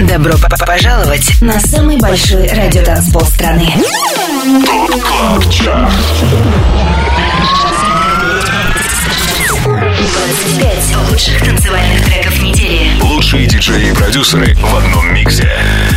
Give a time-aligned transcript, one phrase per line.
[0.00, 0.34] Добро
[0.66, 3.72] пожаловать на самый большой радиотанцпол страны.
[4.66, 5.92] Top Club Chart
[9.64, 13.00] 25 лучших танцевальных треков недели.
[13.00, 15.52] Лучшие диджеи и продюсеры в одном миксе.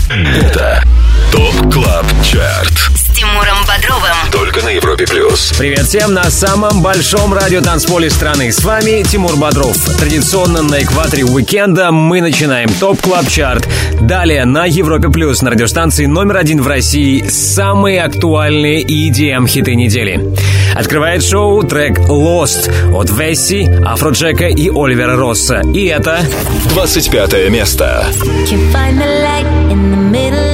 [0.09, 0.83] Это
[1.31, 4.31] Top Club Chart Тимуром Бодровым.
[4.31, 5.51] Только на Европе плюс.
[5.57, 8.49] Привет всем на самом большом радио танцполе страны.
[8.49, 9.75] С вами Тимур Бодров.
[9.97, 13.67] Традиционно на экваторе уикенда мы начинаем Top Club Chart.
[13.99, 20.33] Далее на Европе плюс на радиостанции номер один в России самые актуальные EDM хиты недели.
[20.73, 25.61] Открывает шоу трек Lost от Весси, Афроджека и Оливера Росса.
[25.73, 26.21] И это
[26.69, 28.07] 25 место.
[28.47, 30.48] Can't find the light in the middle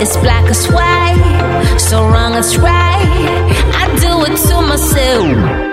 [0.00, 3.04] It's black as white, so wrong as right.
[3.74, 5.67] I do it to myself.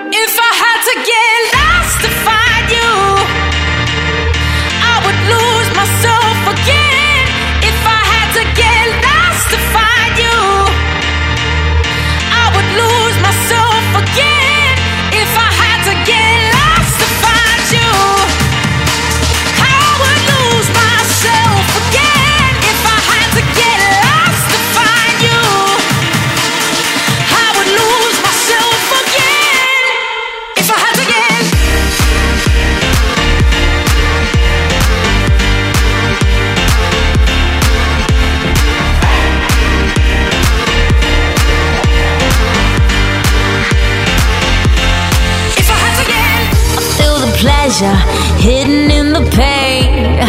[47.76, 47.96] Pleasure
[48.42, 50.26] hidden in the pain.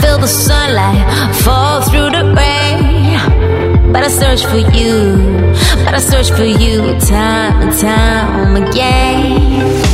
[0.00, 3.92] Feel the sunlight fall through the rain.
[3.92, 5.16] But I search for you,
[5.84, 9.89] but I search for you time and time again.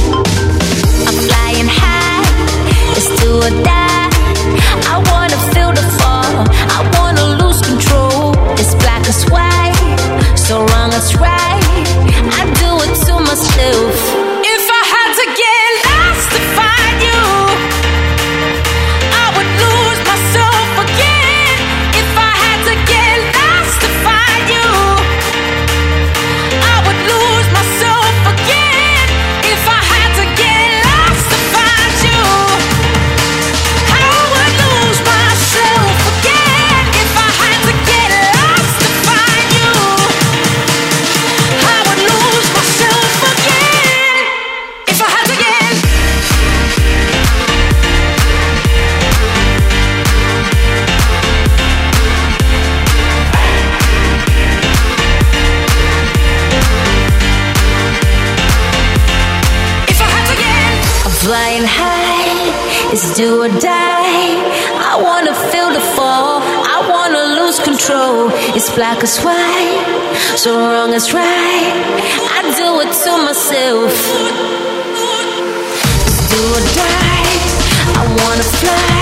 [62.97, 64.41] Do or die.
[64.91, 66.41] I wanna feel the fall.
[66.41, 68.31] I wanna lose control.
[68.57, 69.84] It's black as white,
[70.37, 71.73] so wrong as right.
[72.37, 73.93] I do it to myself.
[76.07, 77.37] It's do or die.
[78.01, 78.96] I wanna fly.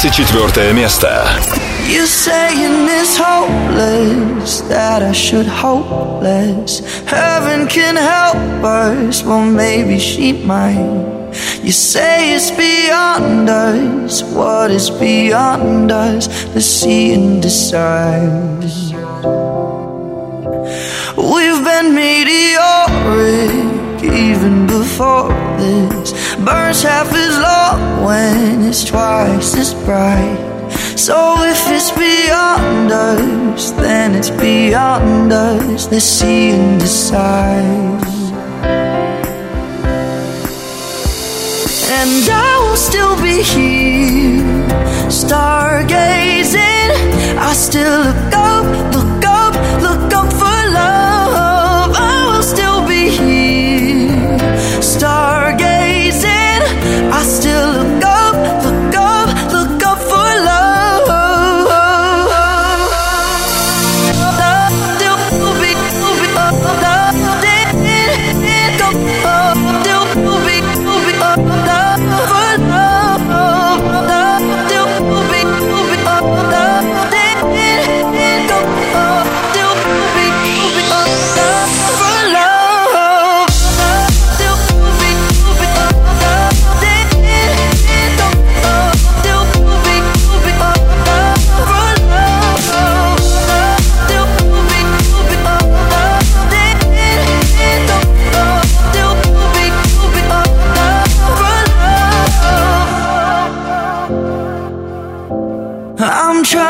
[0.00, 1.26] 24 место.
[1.86, 6.80] You saying it's hopeless that I should hope less.
[7.04, 11.04] Heaven can help us, well maybe she might.
[11.62, 14.22] You say it's beyond us.
[14.22, 16.26] What is beyond us?
[16.54, 18.64] Let's see and decide.
[21.16, 25.28] We've been meteoric even before
[25.58, 30.37] this burns half as long when it's twice as bright.
[30.97, 35.91] So if it's beyond us, then it's beyond us.
[35.91, 38.01] Let's see and.
[41.99, 44.41] And I will still be here,
[45.09, 46.91] stargazing.
[47.37, 48.65] I still look up,
[48.95, 51.91] look up, look up for love.
[51.95, 54.37] I will still be here,
[54.79, 55.40] stargazing.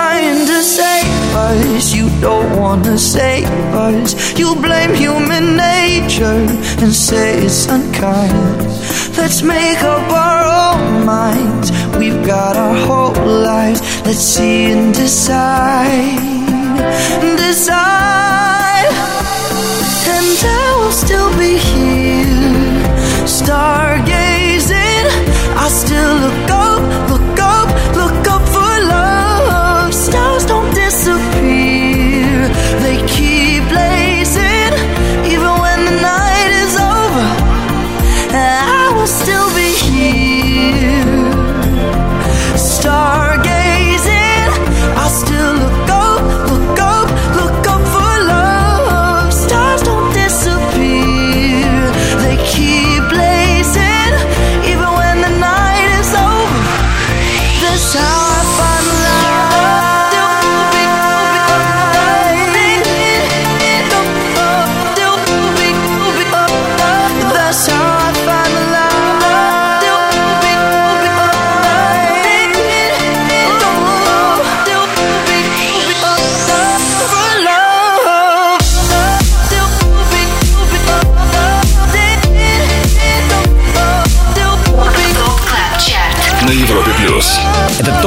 [0.02, 1.94] Trying to save us.
[1.94, 3.50] You don't wanna save
[3.90, 4.10] us.
[4.40, 6.42] You blame human nature
[6.82, 8.58] and say it's unkind.
[9.20, 11.68] Let's make up our own minds.
[12.00, 13.20] We've got our whole
[13.54, 13.80] lives.
[14.08, 16.20] Let's see and decide.
[17.46, 18.94] Decide.
[20.18, 20.32] And
[20.62, 22.48] I will still be here,
[23.40, 24.21] stargazing.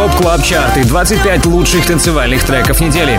[0.05, 3.19] Top Club Chart и 25 лучших танцевальных треков недели.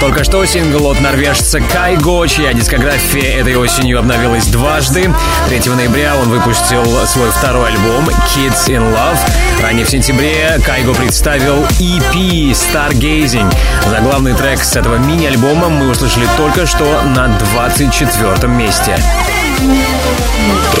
[0.00, 5.10] Только что сингл от норвежца Кайго, чья дискография этой осенью обновилась дважды.
[5.48, 9.18] 3 ноября он выпустил свой второй альбом Kids in Love.
[9.62, 13.50] Ранее в сентябре Кайго представил EP Stargazing.
[13.88, 18.98] Заглавный трек с этого мини-альбома мы услышали только что на 24 месте.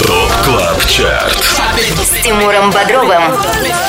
[0.06, 1.42] Top Club Chart.
[2.02, 3.22] С Тимуром Бодровым.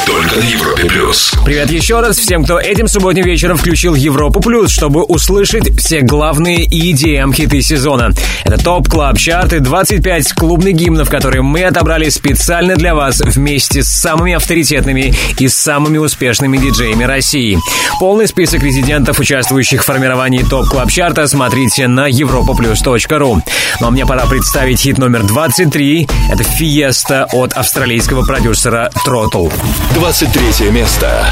[0.06, 1.34] Только на Европе плюс.
[1.46, 6.66] Привет еще раз всем, кто этим субботним вечером включил Европу Плюс, чтобы услышать все главные
[6.66, 8.12] EDM хиты сезона.
[8.46, 13.84] Это Top Club Chart и 25 клубных гимнов, которые мы отобрали специально для вас вместе
[13.84, 17.58] с самыми авторитетными и самыми успешными диджеями России.
[18.00, 23.42] Полный список резидентов, участвующих в формировании Top Club Chart а, смотрите на europaplus.ru.
[23.80, 26.08] Ну а мне пора представить хит номер 23.
[26.30, 29.50] Это «Фиеста» от австралийского продюсера Тротл.
[29.96, 31.32] 23 место.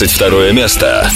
[0.00, 1.10] 22 место.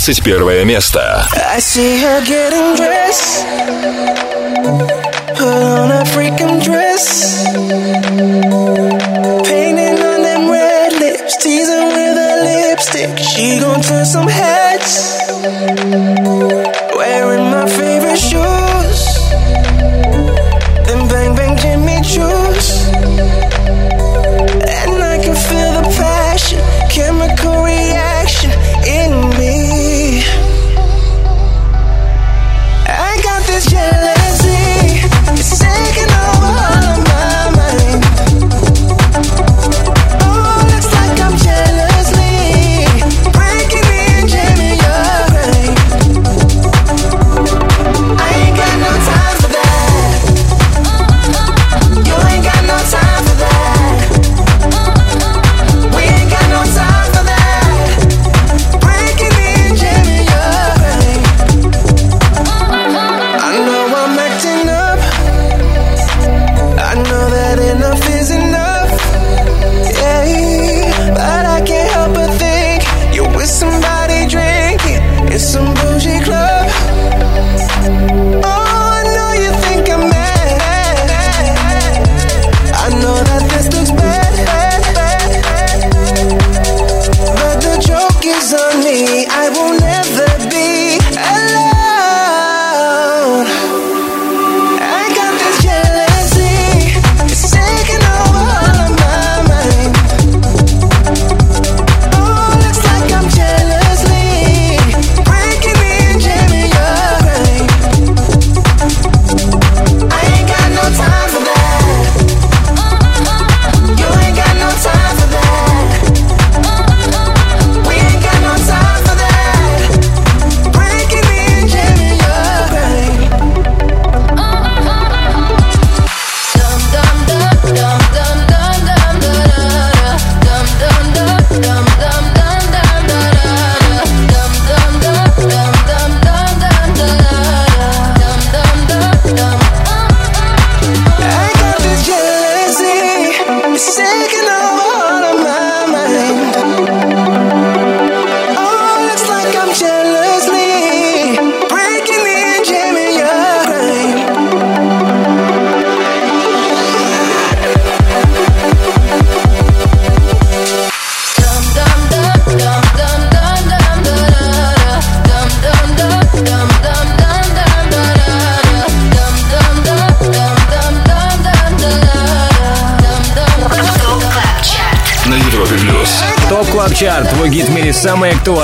[0.00, 1.09] 21 место.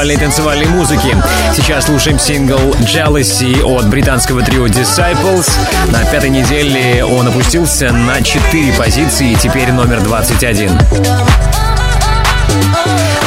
[0.06, 1.16] Актуальной танцевальной музыки.
[1.52, 5.50] Сейчас слушаем сингл Jealousy от британского трио Disciples.
[5.90, 11.55] На пятой неделе он опустился на 4 позиции и теперь номер 21.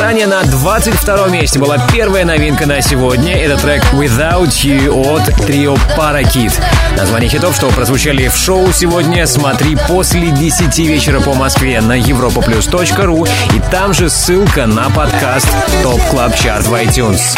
[0.10, 3.36] Ранее на 22 месте была первая новинка на сегодня.
[3.36, 6.52] Это трек Without You от трио Parakit.
[6.98, 13.30] Название хитов, что прозвучали в шоу сегодня, смотри после 10 вечера по Москве на europaplus.ru
[13.56, 15.48] и там же ссылка на подкаст
[15.84, 17.38] Top Club Chart в iTunes.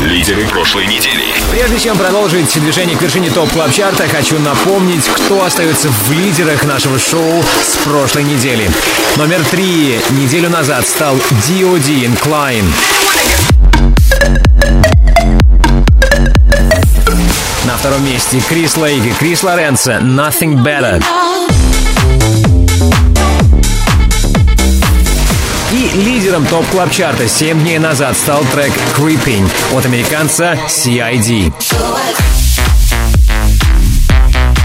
[0.00, 1.24] Лидеры прошлой недели.
[1.50, 6.64] Прежде чем продолжить движение к вершине топ клаб чарта хочу напомнить, кто остается в лидерах
[6.64, 8.70] нашего шоу с прошлой недели.
[9.16, 11.16] Номер три неделю назад стал
[11.46, 12.06] D.O.D.
[12.06, 12.66] Incline.
[17.64, 21.02] На втором месте Крис Лейк и Крис Лоренцо Nothing Better.
[26.32, 31.52] Лидером топ клаб чарта 7 дней назад стал трек Creeping от американца CID.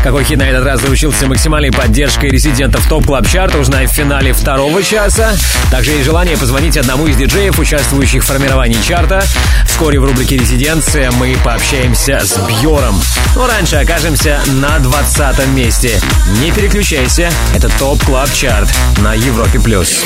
[0.01, 4.31] Какой хит на этот раз заручился максимальной поддержкой резидентов топ клаб чарта узнаем в финале
[4.31, 5.33] второго часа.
[5.69, 9.21] Также есть желание позвонить одному из диджеев, участвующих в формировании чарта.
[9.65, 13.01] Вскоре в рубрике «Резиденция» мы пообщаемся с Бьором.
[13.35, 15.99] Но раньше окажемся на 20 месте.
[16.39, 19.59] Не переключайся, это топ клаб чарт на Европе+.
[19.59, 20.05] плюс.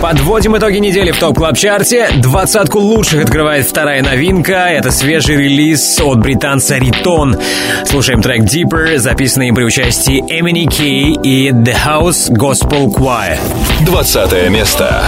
[0.00, 4.68] Подводим итоги недели в топ клаб чарте Двадцатку лучших открывает вторая новинка.
[4.70, 7.36] Это свежий релиз от британца Ритон.
[7.84, 13.38] Слушаем трек Deeper, записанный им при участии Эмини Кей и The House Gospel Choir.
[13.84, 15.04] 20 место.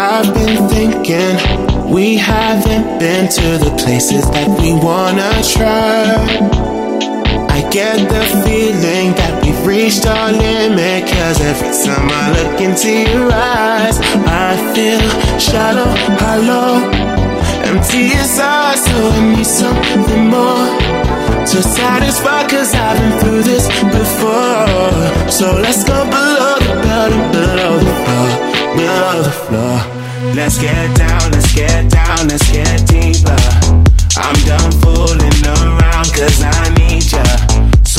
[0.00, 1.38] I've been thinking
[1.88, 6.14] we haven't been to the places that we wanna try.
[7.50, 9.43] I get the feeling that
[9.74, 11.02] reached our limit.
[11.10, 15.02] Cause every time I look into your eyes, I feel
[15.38, 15.90] shallow,
[16.22, 16.78] hollow,
[17.68, 18.78] empty inside.
[18.78, 20.66] So I need something more
[21.50, 22.46] to satisfy.
[22.48, 23.66] Cause I've been through this
[23.98, 25.30] before.
[25.30, 28.28] So let's go below the belt and below the floor,
[28.78, 29.76] below the floor.
[30.34, 33.42] Let's get down, let's get down, let's get deeper.
[34.16, 36.73] I'm done fooling around cause I.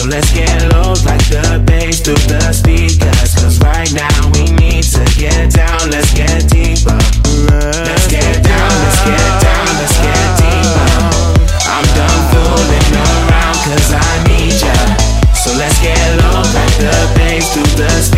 [0.07, 3.33] Let's get low like the bass through the speakers.
[3.33, 6.93] Cause right now we need to get down, let's get deeper.
[7.41, 10.89] Let's get down, let's get down, let's get deeper.
[11.65, 14.77] I'm done fooling around cause I need ya.
[15.33, 18.14] So let's get low like the bass through the speakers.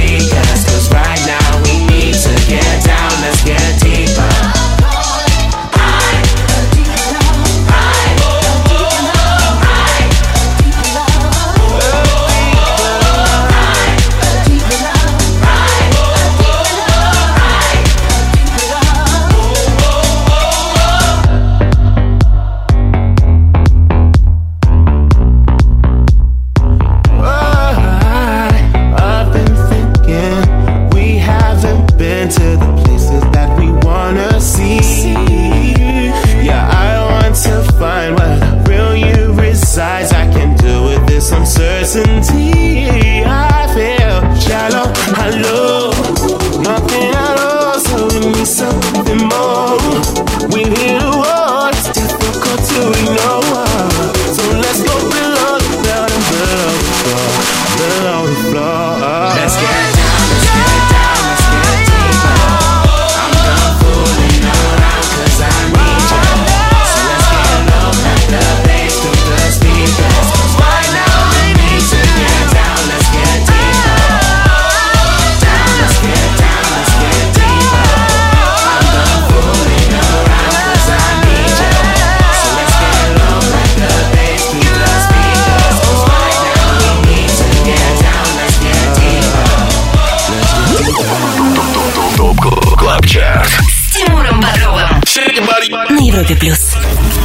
[96.27, 96.75] Европе плюс.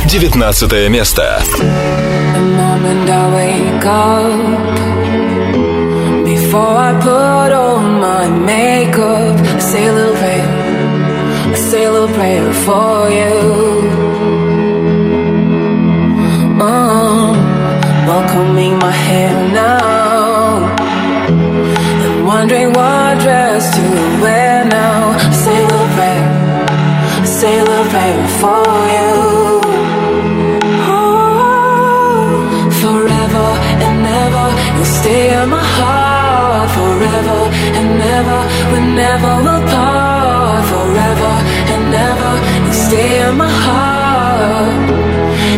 [0.06, 1.42] 19 место.
[6.26, 10.48] Before I put on my makeup, I say a little prayer,
[11.52, 13.36] I say a little prayer for you.
[16.60, 17.34] Uh,
[18.08, 20.76] while combing my hair now,
[22.06, 22.91] and wondering what
[39.03, 40.65] Never will part.
[40.73, 41.33] Forever
[41.73, 42.33] and ever,
[42.65, 44.89] you'll stay in my heart,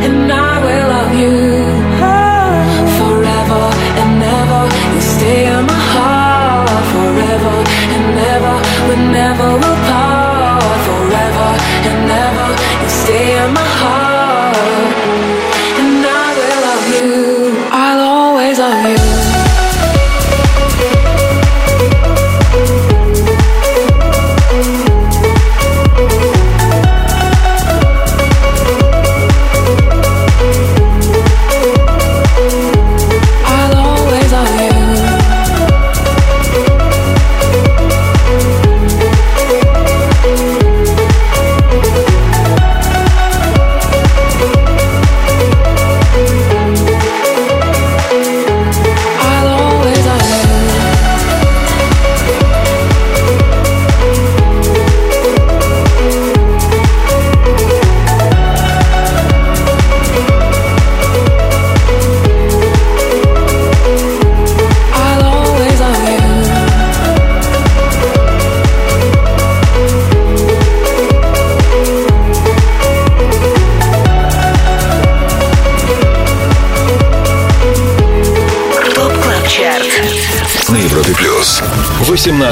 [0.06, 1.63] and I will love you.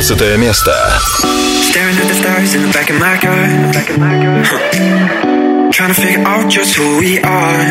[0.02, 0.74] 18 место.
[1.62, 3.46] Staring at the stars in the back of my car.
[4.50, 5.72] Huh.
[5.72, 7.62] Trying to figure out just who we are.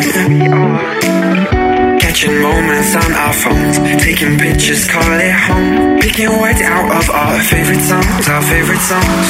[1.98, 3.78] Catching moments on our phones.
[3.98, 5.98] Taking pictures, call it home.
[5.98, 9.26] Picking words out of our favorite songs, our favorite songs.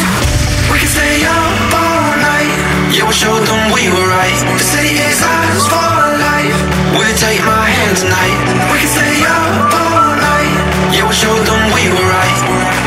[0.69, 2.53] We can stay up all night.
[2.93, 4.37] Yeah, we'll show them we were right.
[4.53, 5.97] The city is ours for
[6.29, 6.61] life.
[6.93, 8.37] We'll take my hand tonight.
[8.69, 10.53] We can stay up all night.
[10.93, 12.30] Yeah, we'll show them we were right.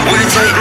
[0.05, 0.54] We take?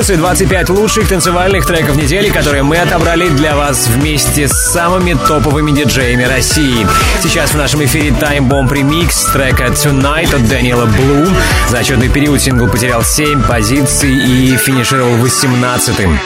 [0.00, 5.12] Плюс и 25 лучших танцевальных треков недели, которые мы отобрали для вас вместе с самыми
[5.28, 6.86] топовыми диджеями России.
[7.22, 11.26] Сейчас в нашем эфире Time Bomb Remix трека Tonight от Дэниела Блу.
[11.68, 16.18] За отчетный период сингл потерял 7 позиций и финишировал 18-м.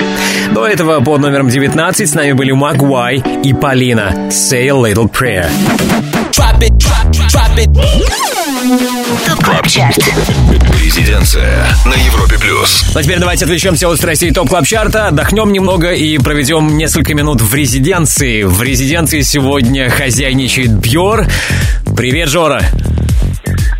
[0.54, 5.48] До этого под номером 19 с нами были Магуай и Полина Say a Little Prayer.
[6.30, 8.33] Drop it, drop, drop it.
[8.64, 9.98] Топ Чарт.
[10.82, 12.82] Резиденция на Европе плюс.
[12.94, 17.12] Ну а теперь давайте отвлечемся от страстей топ клаб чарта отдохнем немного и проведем несколько
[17.12, 18.42] минут в резиденции.
[18.42, 21.26] В резиденции сегодня хозяйничает Бьор.
[21.94, 22.62] Привет, Жора.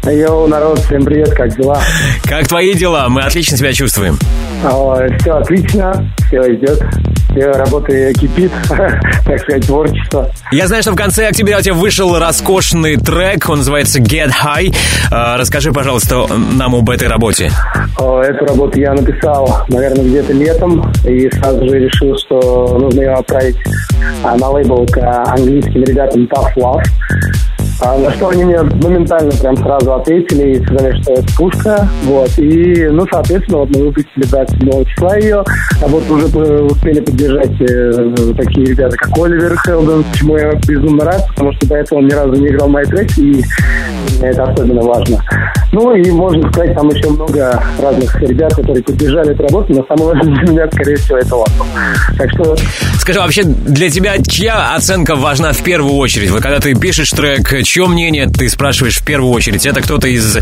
[0.04, 1.80] Йоу, народ, всем привет, как дела?
[2.24, 3.08] Как твои дела?
[3.08, 4.18] Мы отлично себя чувствуем.
[5.18, 6.82] все отлично, все идет,
[7.34, 10.30] все работа кипит, так сказать, творчество.
[10.52, 14.74] Я знаю, что в конце октября у тебя вышел роскошный трек, он называется Get High.
[15.10, 17.50] А, расскажи, пожалуйста, нам об этой работе.
[17.96, 23.56] Эту работу я написал, наверное, где-то летом, и сразу же решил, что нужно ее отправить
[24.22, 26.82] а, на лейбл к английским ребятам Tough Love.
[27.84, 31.88] А, на что они мне моментально прям сразу ответили и сказали, что это пушка.
[32.04, 32.30] Вот.
[32.38, 35.44] И, ну, соответственно, вот мы выпустили 27 числа ее.
[35.82, 41.26] Работу уже э, успели поддержать э, такие ребята, как Оливер Хелден, чему я безумно рад,
[41.28, 43.44] потому что до этого он ни разу не играл мои треки, и
[44.20, 45.18] это особенно важно.
[45.72, 50.14] Ну, и можно сказать, там еще много разных ребят, которые поддержали эту работу, но самое
[50.16, 51.46] важное для меня, скорее всего, это он.
[52.16, 52.56] Так что
[52.98, 56.30] Скажи, вообще для тебя чья оценка важна в первую очередь?
[56.30, 59.66] Вот когда ты пишешь трек, чье мнение ты спрашиваешь в первую очередь?
[59.66, 60.38] Это кто-то из,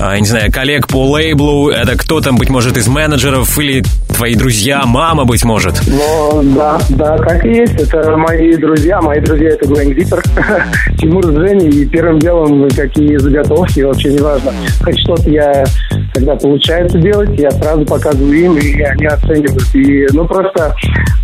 [0.00, 3.82] а, не знаю, коллег по лейблу, это кто-то, быть может, из менеджеров или
[4.14, 5.80] твои друзья, мама, быть может?
[5.86, 7.74] Ну, да, да, так и есть.
[7.74, 9.00] Это мои друзья.
[9.00, 10.22] Мои друзья это Гвен Диппер,
[10.98, 11.68] Тимур с Женей.
[11.68, 14.52] И первым делом, какие заготовки, вообще не важно.
[14.82, 15.64] Хоть что-то я,
[16.12, 19.74] когда получается делать, я сразу показываю им, и они оценивают.
[19.74, 20.74] И, ну, просто,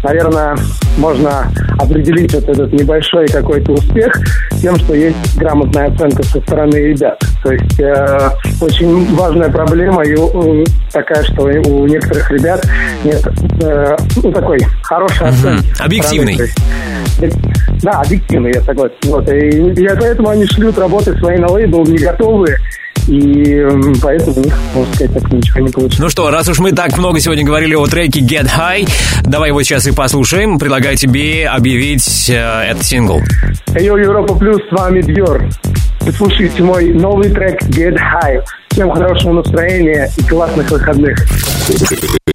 [0.02, 0.56] наверное,
[0.98, 4.12] можно определить вот этот небольшой какой-то успех
[4.60, 7.18] тем, что есть грамотная оценка со стороны ребят.
[7.42, 12.62] То есть э, очень важная проблема и э, такая, что у некоторых ребят
[13.04, 13.26] нет
[13.62, 15.64] э, ну, такой хорошей оценки.
[16.02, 16.08] со
[16.54, 16.99] стороны.
[17.83, 18.94] Да, объективный, я согласен.
[19.05, 22.59] Вот, и, я поэтому они шлют работы свои на лейбл не готовые,
[23.09, 23.66] и
[24.03, 25.99] поэтому у них, можно сказать, так ничего не получилось.
[25.99, 28.88] Ну что, раз уж мы так много сегодня говорили о треке Get High,
[29.25, 30.59] давай его сейчас и послушаем.
[30.59, 33.20] Предлагаю тебе объявить э, этот сингл.
[33.79, 35.49] Йо, Европа Плюс, с вами Бьор.
[36.16, 38.42] Слушайте мой новый трек Get High.
[38.70, 41.18] Всем хорошего настроения и классных выходных.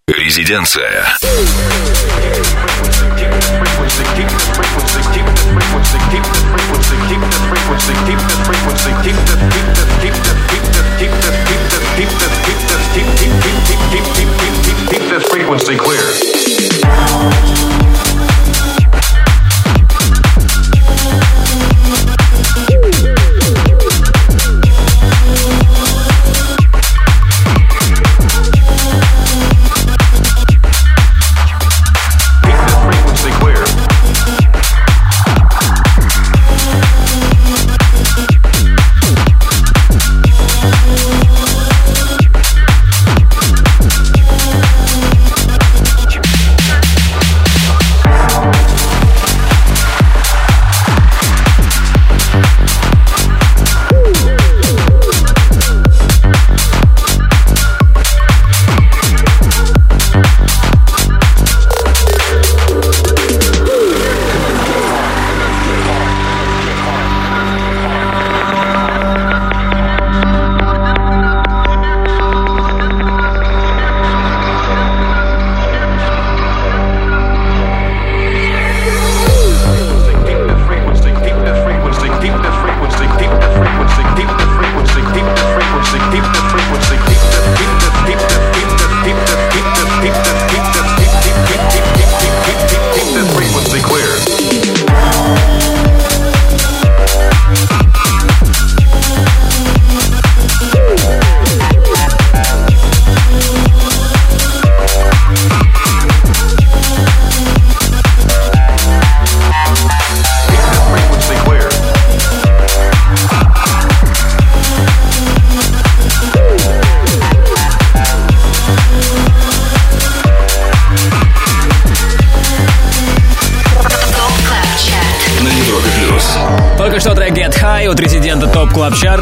[0.08, 1.06] Резиденция.
[4.16, 8.92] keep the frequency, keep the frequency, keep the frequency, keep the frequency, keep the frequency,
[9.04, 10.34] keep the keep the keep the
[10.98, 13.26] keep the keep the keep the keep the keep the
[14.90, 16.35] keep the frequency clear.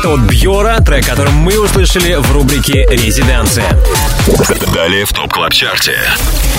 [0.03, 3.65] Chart а от Бьора, трек, который мы услышали в рубрике «Резиденция».
[4.73, 5.97] Далее в Top Club Chart е.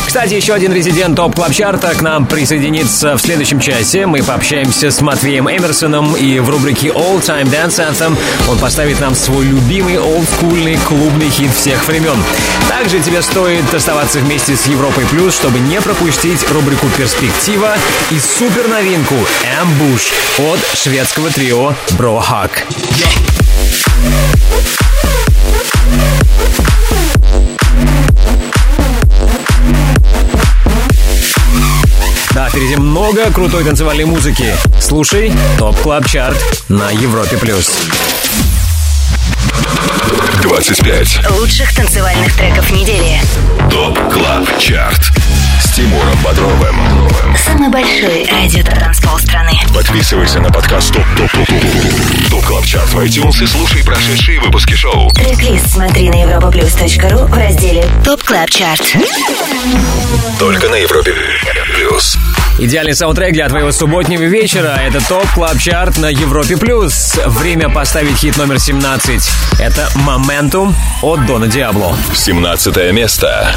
[0.07, 4.07] Кстати, еще один резидент Top Club Chart а к нам присоединится в следующем часе.
[4.07, 8.17] Мы пообщаемся с Матвеем Эмерсоном и в рубрике All Time Dance Anthem
[8.49, 12.17] он поставит нам свой любимый олдскульный клубный хит всех времен.
[12.69, 17.75] Также тебе стоит оставаться вместе с Европой Плюс, чтобы не пропустить рубрику «Перспектива»
[18.11, 19.17] и супер новинку
[19.61, 20.13] «Ambush»
[20.53, 23.34] от шведского трио Bro Hug.
[32.65, 34.55] Впереди много крутой танцевальной музыки.
[34.81, 37.37] Слушай Top Club Chart на Европе+.
[37.37, 37.71] плюс.
[40.43, 41.31] 25.
[41.39, 43.21] Лучших танцевальных треков недели.
[43.71, 45.13] Top Club Chart.
[45.75, 46.77] С Тимуром Бодровым.
[47.37, 49.51] Самый большой радиотанцпол страны.
[49.75, 54.39] Подписывайся на подкаст Top Top Top Top Top Club Chart в iTunes и слушай прошедшие
[54.41, 55.11] выпуски шоу.
[55.11, 58.83] Трек-лист смотри на europaplus.ru в разделе Top Club Chart.
[60.39, 61.13] Только на Европе
[61.75, 62.19] Плюс.
[62.61, 66.57] Идеальный саундтрек для твоего субботнего вечера– это Top Club Chart на Европе+.
[66.57, 67.19] плюс.
[67.27, 69.29] Время поставить хит номер 17.
[69.59, 71.97] Это «Momentum» от Дона Диабло.
[72.15, 73.57] 17 место.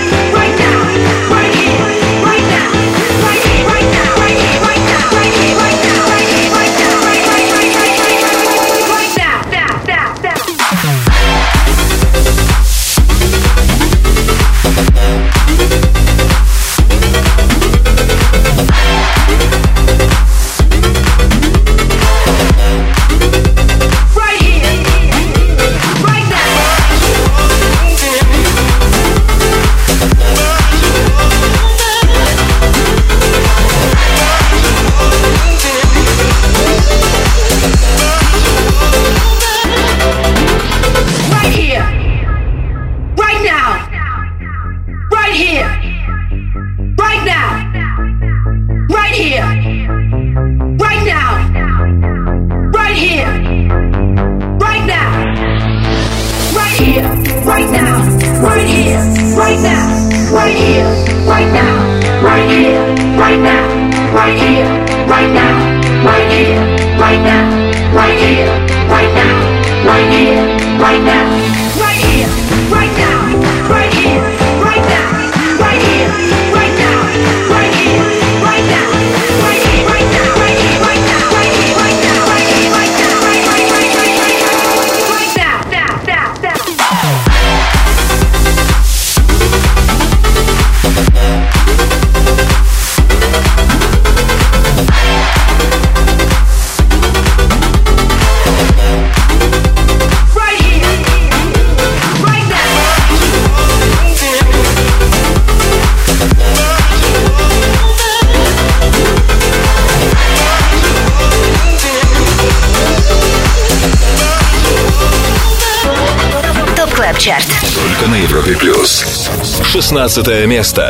[120.10, 120.82] 16 место.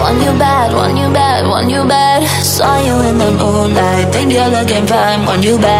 [0.00, 2.22] Want you bad, want you bad, want you bad.
[2.42, 5.26] Saw you in the moonlight, think you're looking fine.
[5.26, 5.71] Want you bad,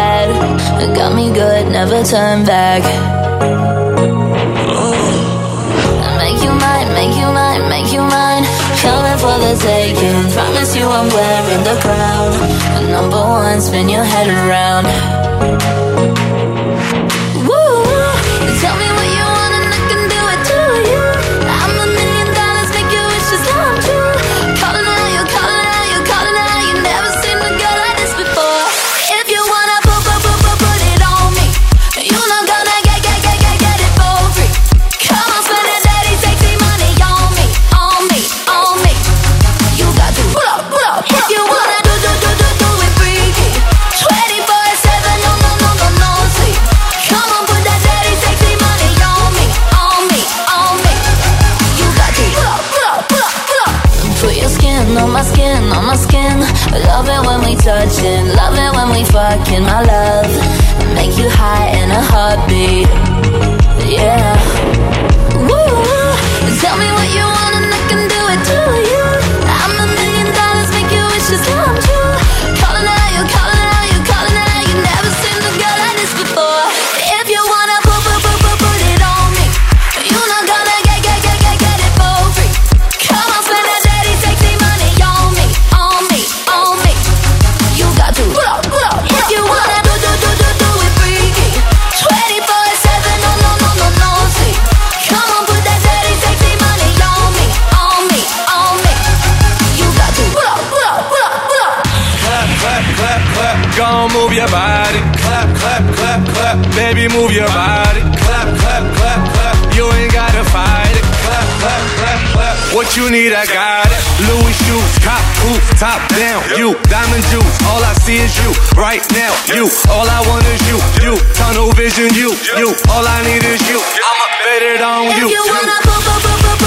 [104.34, 104.98] Your body.
[105.22, 106.58] Clap, clap, clap, clap.
[106.74, 108.02] Baby, move your body.
[108.26, 109.56] Clap, clap, clap, clap.
[109.78, 111.06] You ain't gotta fight it.
[111.22, 112.56] Clap, clap, clap, clap.
[112.74, 114.02] What you need, I got it.
[114.26, 116.42] Louis shoes, cop boot, top down.
[116.58, 117.54] You, diamond juice.
[117.70, 118.50] All I see is you.
[118.74, 119.70] Right now, you.
[119.86, 120.82] All I want is you.
[120.98, 122.34] You, tunnel vision, you.
[122.58, 123.78] You, all I need is you.
[123.78, 125.30] I'ma bet it on you.
[125.30, 126.63] If you wanna put put put put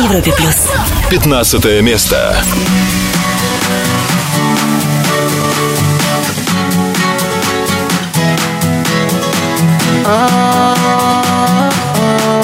[0.00, 0.54] На Европе плюс.
[1.10, 2.42] 15 место.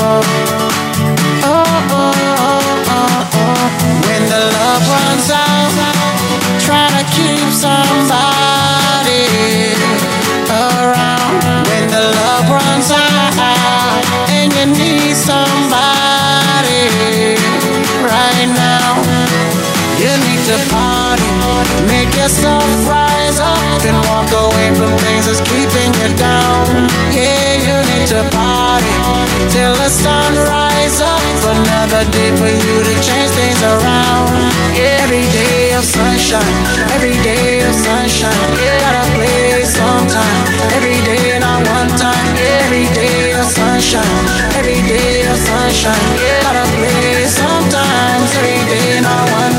[0.06, 0.55] When
[22.16, 26.88] yourself rise up and walk away from things that's keeping you down.
[27.12, 28.96] Yeah, you need to party
[29.52, 31.22] till the sun rise up.
[31.46, 34.26] Another day for you to change things around.
[34.74, 36.56] Every day of sunshine,
[36.96, 38.50] every day of sunshine.
[38.82, 40.40] Gotta play sometime.
[40.76, 42.26] Every day, not one time.
[42.64, 44.24] Every day of sunshine,
[44.58, 46.06] every day of sunshine.
[46.42, 48.28] Gotta play sometimes.
[48.36, 49.55] Every day, not one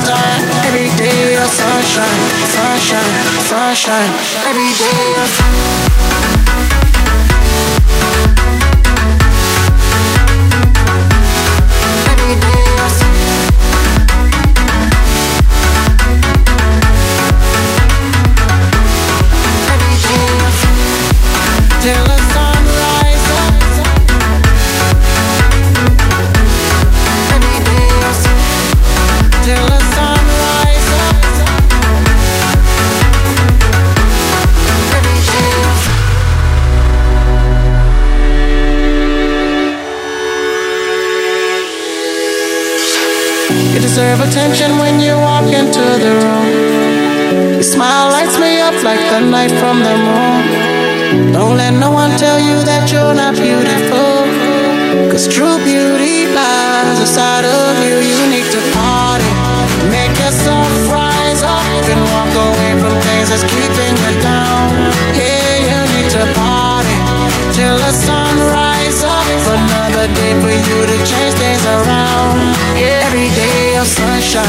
[1.98, 4.14] sunshine, sunshine, sunshine.
[4.45, 6.07] Every day
[44.38, 46.47] attention when you walk into the room.
[47.57, 51.33] Your smile lights me up like the light from the moon.
[51.33, 54.13] Don't let no one tell you that you're not beautiful.
[55.09, 57.97] Cause true beauty lies inside of you.
[57.97, 59.31] You need to party.
[59.89, 64.69] Make yourself rise up and walk away from things that's keeping you down.
[65.17, 66.97] Yeah, you need to party
[67.57, 69.25] till the sun rise up.
[69.49, 71.36] Another day for you to change.
[73.86, 74.43] Sunshine,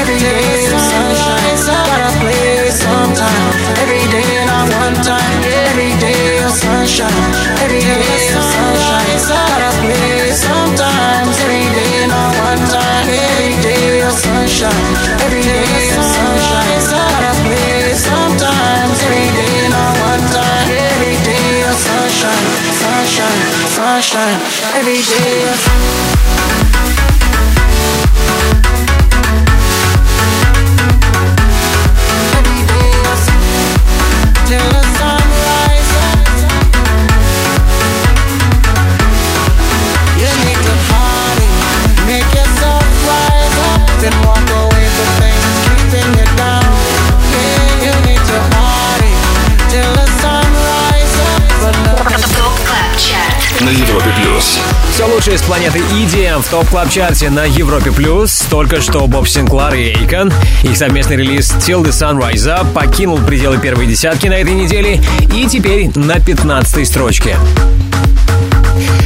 [0.00, 1.66] every day of sunshine.
[1.66, 2.50] Gotta play.
[3.82, 5.44] Every day, not one time.
[5.44, 7.12] Every day sunshine,
[7.60, 8.00] every day
[8.34, 9.18] of sunshine.
[10.32, 11.36] Sometimes.
[11.44, 13.08] Every day, not one time.
[13.08, 14.72] Every day of sunshine,
[15.24, 15.64] every day
[15.98, 16.80] of sunshine.
[16.88, 18.96] Gotta play sometimes.
[19.04, 20.68] Every day, not one time.
[20.72, 22.46] Every day of sunshine,
[22.80, 23.40] sunshine,
[23.76, 24.38] sunshine.
[24.78, 25.89] Every day
[53.70, 54.58] На Европе плюс.
[54.92, 58.44] Все лучшее из планеты EDM в Top Club Chart е на Европе Плюс.
[58.50, 60.32] Только что Боб Синклар и Эйкон.
[60.64, 65.00] Их совместный релиз Till the Sun Rise Up покинул пределы первой десятки на этой неделе
[65.36, 67.36] и теперь на 15 строчке.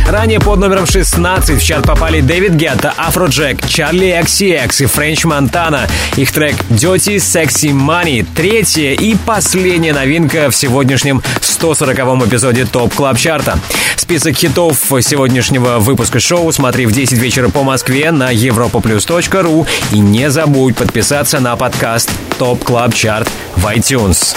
[0.09, 5.89] Ранее под номером 16 в чарт попали Дэвид Гетта, Афроджек, Чарли XCX и Френч Монтана.
[6.17, 8.27] Их трек Dirty Sexy Money.
[8.35, 13.59] Третья и последняя новинка в сегодняшнем 140-м эпизоде Top Club Chart а.
[14.05, 20.31] Список хитов сегодняшнего выпуска шоу смотри в 10 вечера по Москве на europaplus.ru и не
[20.31, 24.37] забудь подписаться на подкаст Top Club Chart в iTunes.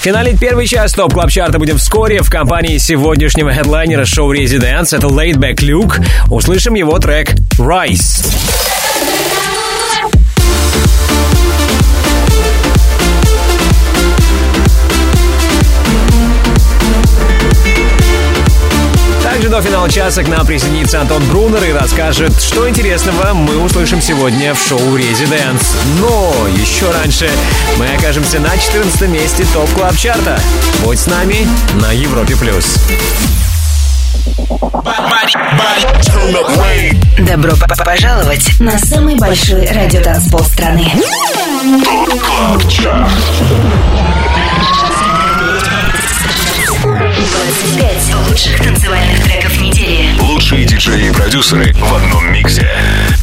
[0.00, 4.96] Финалить первый час Top Club Chart а будем вскоре в компании сегодняшнего хедлайнера шоу Residents.
[4.96, 6.00] Это Laidback Luke.
[6.30, 8.24] Услышим его трек Rise.
[19.38, 24.02] Также до финала часа к нам присоединится Антон Брунер и расскажет, что интересного мы услышим
[24.02, 25.76] сегодня в шоу «Residents».
[26.00, 27.30] Но еще раньше
[27.76, 30.40] мы окажемся на 14 месте Top Club Chart а.
[30.84, 31.46] Будь с нами
[31.80, 32.34] на Европе+.
[32.34, 32.80] плюс.
[37.20, 40.90] Добро п- п- пожаловать на самый большой радиотанцпол страны.
[41.84, 43.08] Club Chart
[47.30, 50.18] 25 лучших танцевальных треков недели.
[50.20, 52.68] Лучшие диджеи и продюсеры в одном миксе.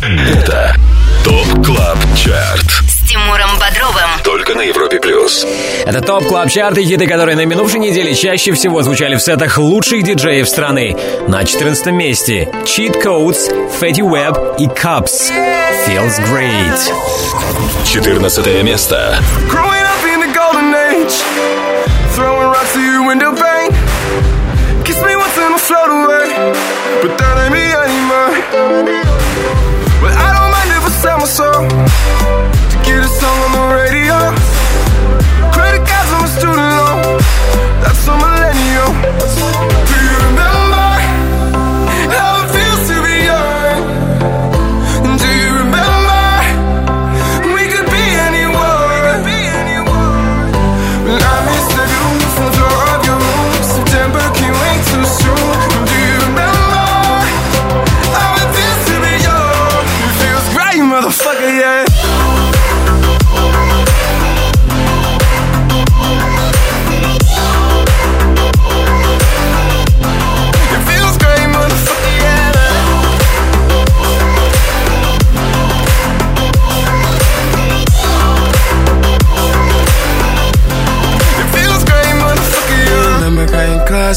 [0.01, 0.75] Это
[1.23, 2.65] Top Club Chart.
[2.87, 4.09] С Тимуром Бодровым.
[4.23, 4.99] Только на Европе+.
[4.99, 5.45] плюс.
[5.85, 9.57] Это Top Club Chart и хиты, которые на минувшей неделе чаще всего звучали в сетах
[9.57, 10.95] лучших диджеев страны.
[11.27, 15.31] На 14 месте Cheat Codes, Fetty Wap и CVBZ.
[15.87, 16.93] Feels Great.
[17.85, 19.19] 14 место.
[19.49, 21.13] Growing up in the golden age,
[22.15, 23.84] throwing rocks to your window pane.
[25.57, 26.29] Float away,
[27.01, 28.29] but that ain't me anymore.
[29.99, 31.65] But I don't mind if I sell my soul
[32.69, 34.17] to get a song on the radio.
[35.55, 37.17] Credit cards on my student loan,
[37.81, 39.54] that's a millennial.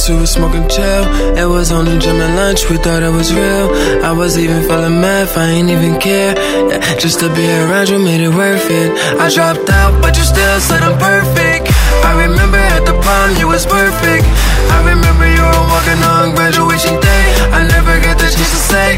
[0.07, 1.05] We were smoking chill.
[1.34, 3.66] It was only gym and lunch, we thought it was real.
[4.05, 6.36] I was even feeling math, I ain't even care.
[6.70, 8.92] Yeah, just to be around you made it worth it.
[9.18, 11.72] I dropped out, but you still said I'm perfect.
[12.07, 14.24] I remember at the prom, you was perfect.
[14.70, 17.24] I remember you were walking on graduation day.
[17.59, 18.88] I never got the chance to say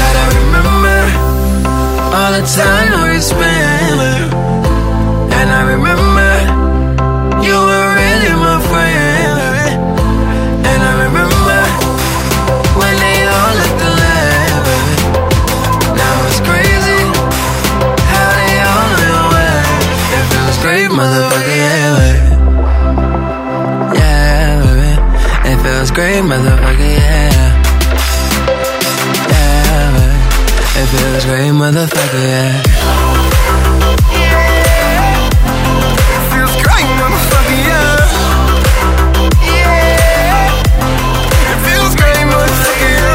[0.00, 0.98] that I remember
[2.18, 4.32] all the time we spent.
[5.38, 6.30] And I remember
[7.46, 9.05] you were really my friend.
[25.96, 27.56] Great, motherfucker, yeah.
[29.32, 30.20] Yeah, baby.
[30.76, 30.84] It.
[30.84, 32.62] It feels great, motherfucker, yeah.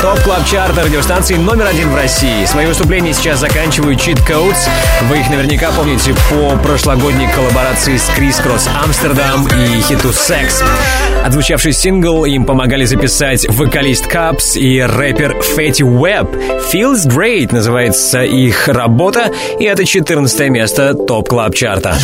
[0.02, 2.46] Top Club Chart а радиостанции номер один в России.
[2.46, 4.68] Свои выступления сейчас заканчивают Cheat Codes.
[5.04, 10.64] Вы их наверняка помните по прошлогодней коллаборации с Kris Kross Amsterdam и хиту «Секс».
[11.24, 16.36] Отзвучавший сингл им помогали записать вокалист CVBZ и рэпер Fetty Wap.
[16.74, 21.98] «Feels Great» называется их работа, и это 14 место TOP Club Chart а.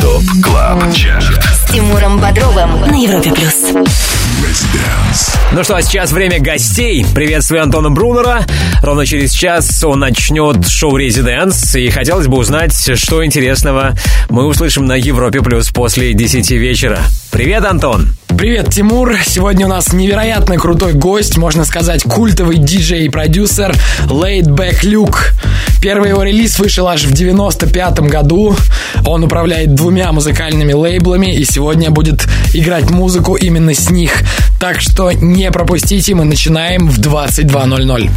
[0.00, 1.42] TOP CLUB CHART.
[1.42, 4.19] С Тимуром Бодровым на Европе плюс.
[5.52, 7.04] Ну что, а сейчас время гостей.
[7.12, 8.46] Приветствую Антона Брунера.
[8.82, 11.74] Ровно через час он начнет шоу «Residence».
[11.74, 13.94] И хотелось бы узнать, что интересного
[14.28, 17.00] мы услышим на Европе Плюс после 10 вечера.
[17.32, 18.19] Привет, Антон!
[18.36, 19.16] Привет, Тимур.
[19.24, 23.74] Сегодня у нас невероятно крутой гость, можно сказать, культовый диджей и продюсер
[24.06, 25.32] Laid Back Luke.
[25.82, 28.56] Первый его релиз вышел аж в 95 году.
[29.06, 34.22] Он управляет двумя музыкальными лейблами и сегодня будет играть музыку именно с них.
[34.58, 38.10] Так что не пропустите, мы начинаем в 22.00.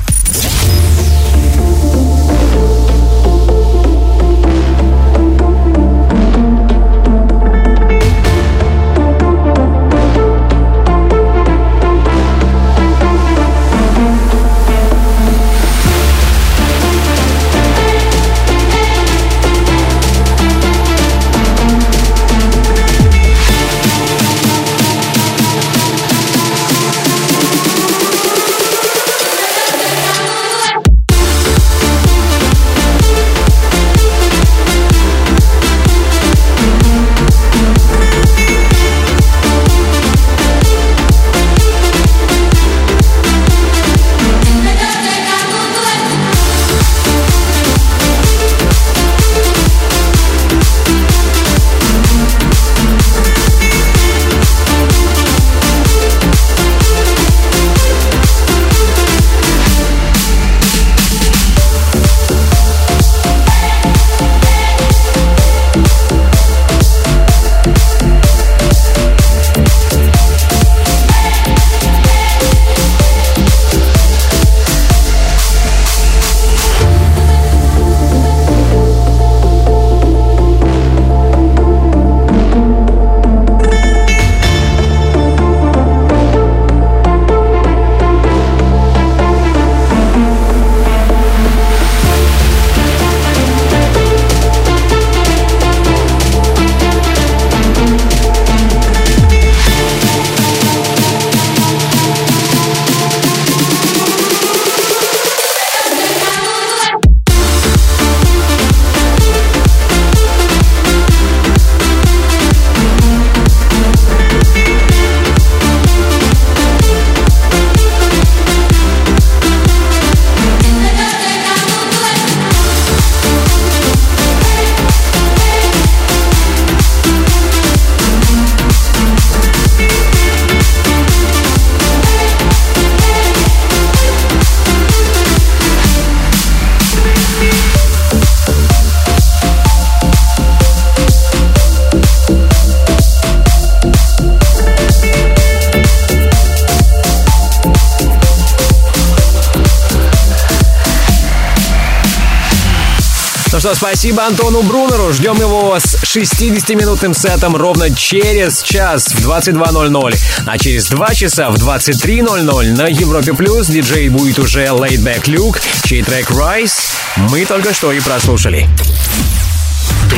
[153.83, 155.11] спасибо Антону Брунеру.
[155.11, 160.17] Ждем его с 60-минутным сетом ровно через час в 22.00.
[160.45, 165.59] А через 2 часа в 23.00 на Европе Плюс диджей будет уже Laid Back Luke,
[165.83, 166.93] чей трек Rise
[167.29, 168.69] мы только что и прослушали.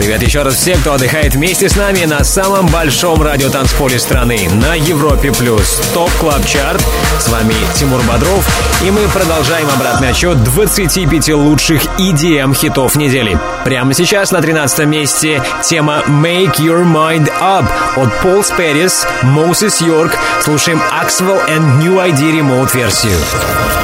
[0.00, 4.74] Привет еще раз всем, кто отдыхает вместе с нами на самом большом радиотанцполе страны, на
[4.74, 5.30] Европе+.
[5.30, 6.82] плюс Top Club Chart.
[7.18, 8.48] С вами Тимур Бодров,
[8.82, 13.38] и мы продолжаем обратный отсчет 25 лучших EDM хитов недели.
[13.66, 20.16] Прямо сейчас на 13 месте тема Make Your Mind Up от Пол Сперис, Moses York.
[20.42, 23.18] Слушаем Axwell and New ID Remote версию.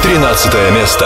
[0.01, 1.05] 13 место.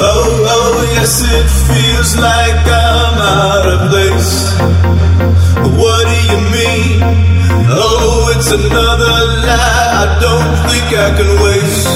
[0.00, 4.54] Oh, oh, yes, it feels like I'm out of place.
[5.78, 7.02] What do you mean?
[7.70, 9.14] Oh, it's another
[9.44, 11.88] lie I don't think I can waste.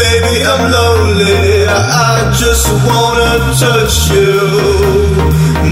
[0.00, 3.32] Maybe I'm lonely, I just wanna
[3.62, 4.36] touch you.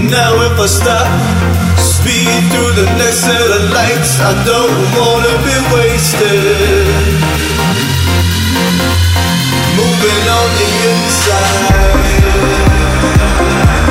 [0.09, 1.09] Now, if I stop,
[1.77, 6.85] speed through the next set of lights, I don't wanna be wasted.
[9.77, 12.80] Moving on the inside.
[13.39, 13.90] Yeah.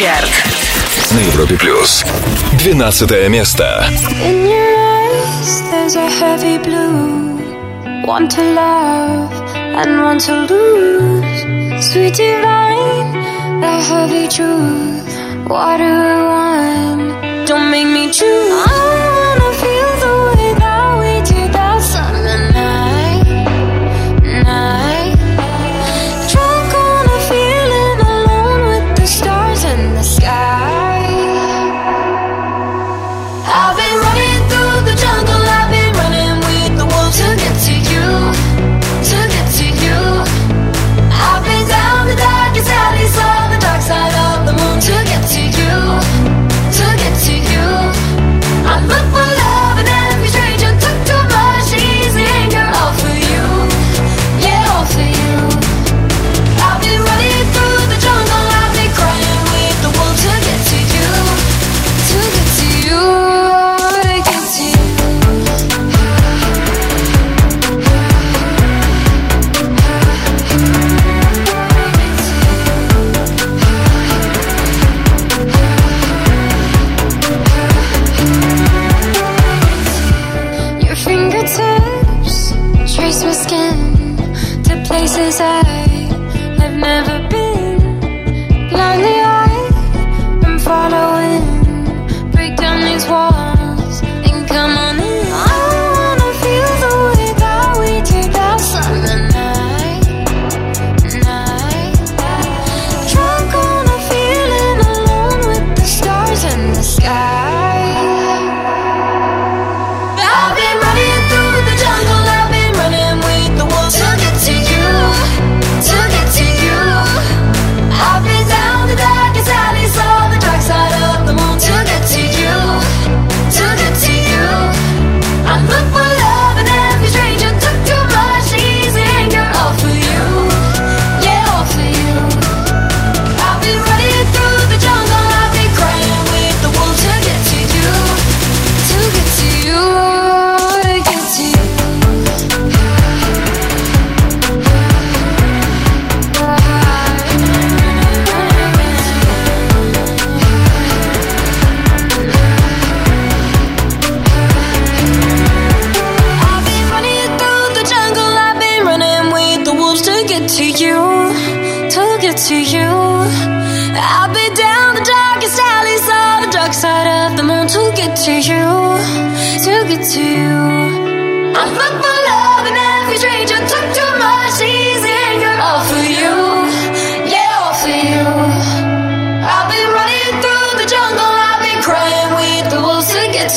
[0.00, 0.30] Чарт.
[1.10, 2.02] На Европе Плюс.
[2.62, 3.86] 12 место.
[4.24, 7.36] In your eyes there's a heavy blue.
[8.06, 11.84] One to love and one to lose.
[11.84, 13.12] Sweet divine,
[13.60, 15.04] the heavy truth.
[15.46, 17.46] What do want?
[17.46, 18.69] Don't make me choose.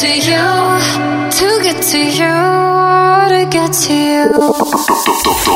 [0.04, 0.47] to you,
[1.32, 2.36] to get to you,
[3.32, 4.28] to get to you.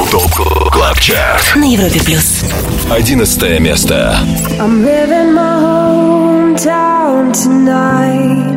[0.09, 0.31] Топ
[0.71, 2.45] Клаб Чарт на Европе Плюс.
[2.89, 4.17] Одиннадцатое место.
[4.57, 8.55] I'm living my hometown tonight.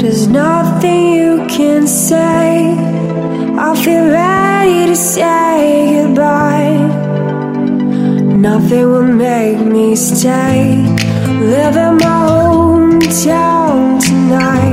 [0.00, 2.76] There's nothing you can say.
[3.56, 6.76] I feel ready to say goodbye.
[8.36, 10.84] Nothing will make me stay.
[11.40, 14.63] Living my hometown tonight.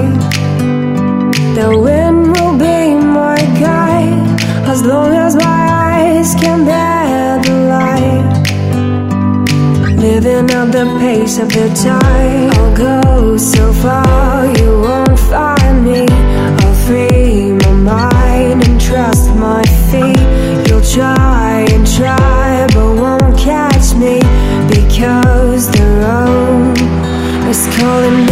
[1.53, 4.39] The wind will be my guide
[4.69, 8.23] as long as my eyes can bear the light.
[9.97, 16.05] Living at the pace of the tide, I'll go so far you won't find me.
[16.61, 20.23] I'll free my mind and trust my feet.
[20.69, 24.21] You'll try and try, but won't catch me
[24.69, 26.77] because the road
[27.49, 28.30] is calling me.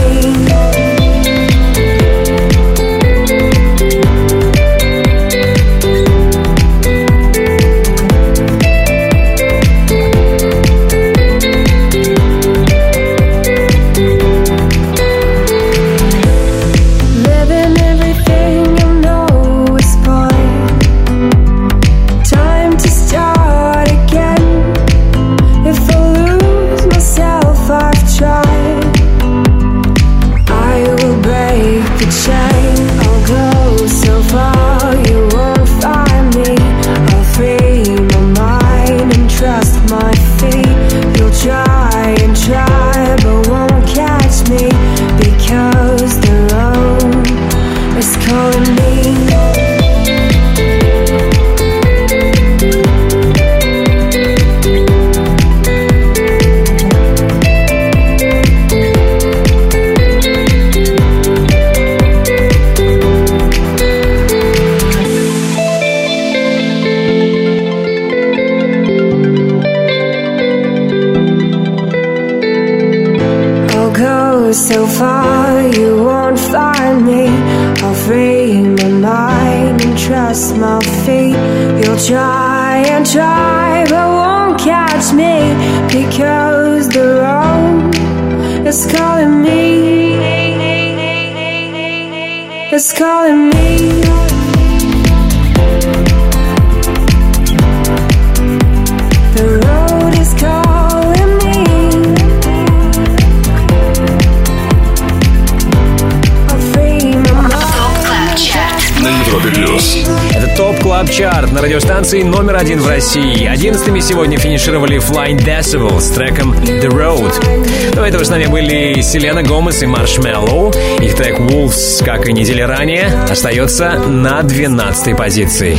[111.70, 113.45] Радиостанции номер один в России.
[113.45, 117.93] Одиннадцатыми сегодня финишировали Flying Decibels с треком The Road.
[117.93, 120.72] До этого с нами были Селена Гомес и Marshmello.
[120.99, 125.78] Их трек Wolves, как и недели ранее, остается на 12 позиции.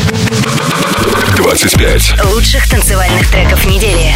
[1.36, 4.14] 25 лучших танцевальных треков недели.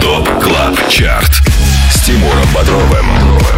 [0.00, 1.55] TOP CLUB CHART
[2.06, 3.04] Тимуром Бодровым.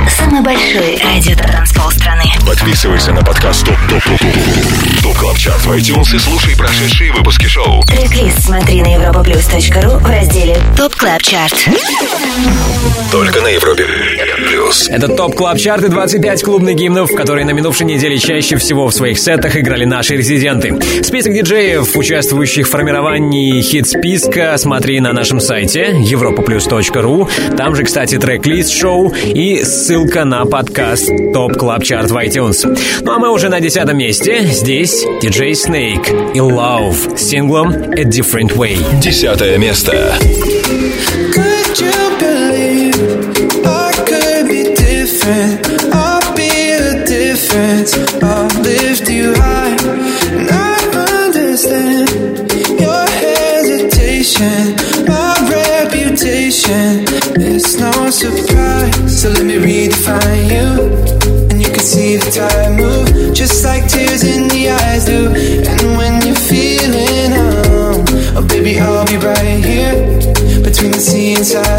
[0.08, 2.24] Самый большой радиотанцпол страны.
[2.46, 7.12] Подписывайся на подкаст TOP TOP TOP TOP TOP CLUB CHART в iTunes и слушай прошедшие
[7.12, 7.82] выпуски шоу.
[7.82, 11.68] Трек-лист смотри на europaplus.ru в разделе TOP CLUB CHART.
[13.12, 13.84] Только на Европе
[14.48, 14.88] Плюс.
[14.88, 18.94] Это TOP Club Chart ы 25 клубных гимнов, которые на минувшей неделе чаще всего в
[18.94, 20.78] своих сетах играли наши резиденты.
[21.02, 27.56] Список диджеев, участвующих в формировании хит-списка, смотри на нашем сайте europaplus.ru.
[27.56, 32.64] Там же, кстати, трек-лист шоу и ссылка на подкаст TOP Club Chart в iTunes.
[33.02, 34.44] Ну а мы уже на десятом месте.
[34.44, 38.78] Здесь диджей Snake и Love с синглом A Different Way.
[39.00, 40.14] Десятое место.
[41.34, 42.94] Could you believe
[43.66, 45.66] I could be different?
[45.92, 47.96] I'll be a difference.
[48.22, 48.47] I'll
[58.10, 59.20] surprise.
[59.20, 60.68] So let me redefine you.
[61.50, 65.28] And you can see the time move, just like tears in the eyes do.
[65.70, 68.04] And when you're feeling home,
[68.36, 69.94] oh baby, I'll be right here
[70.62, 71.77] between the sea and silence.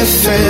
[0.00, 0.49] Different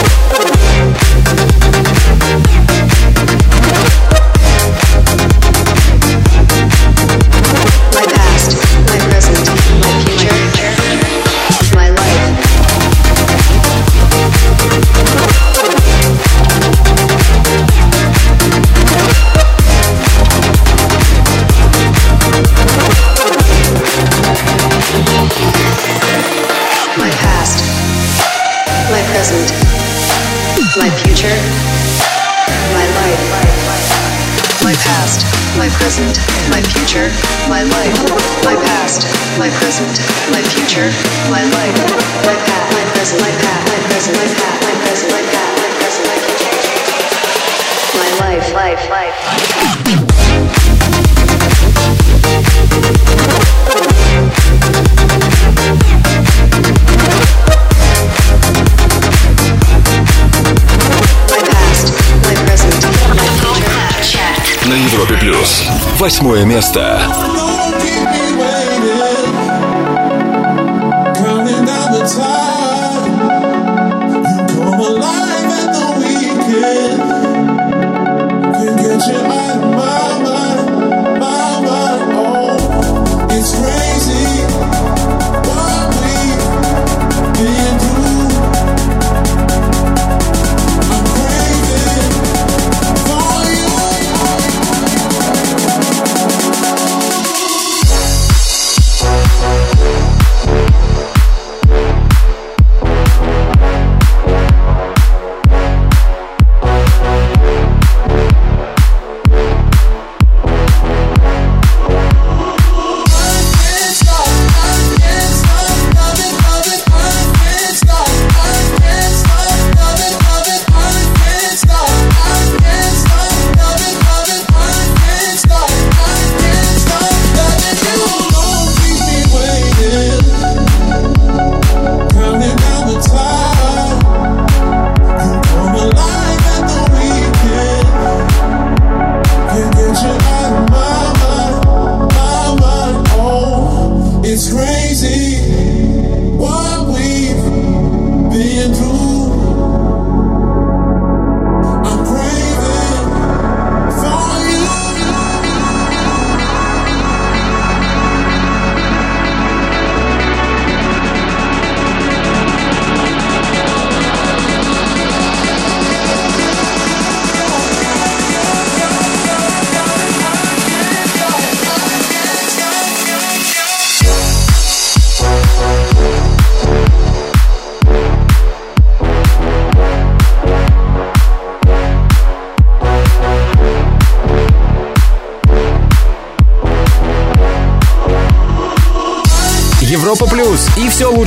[66.01, 67.30] Восьмое место.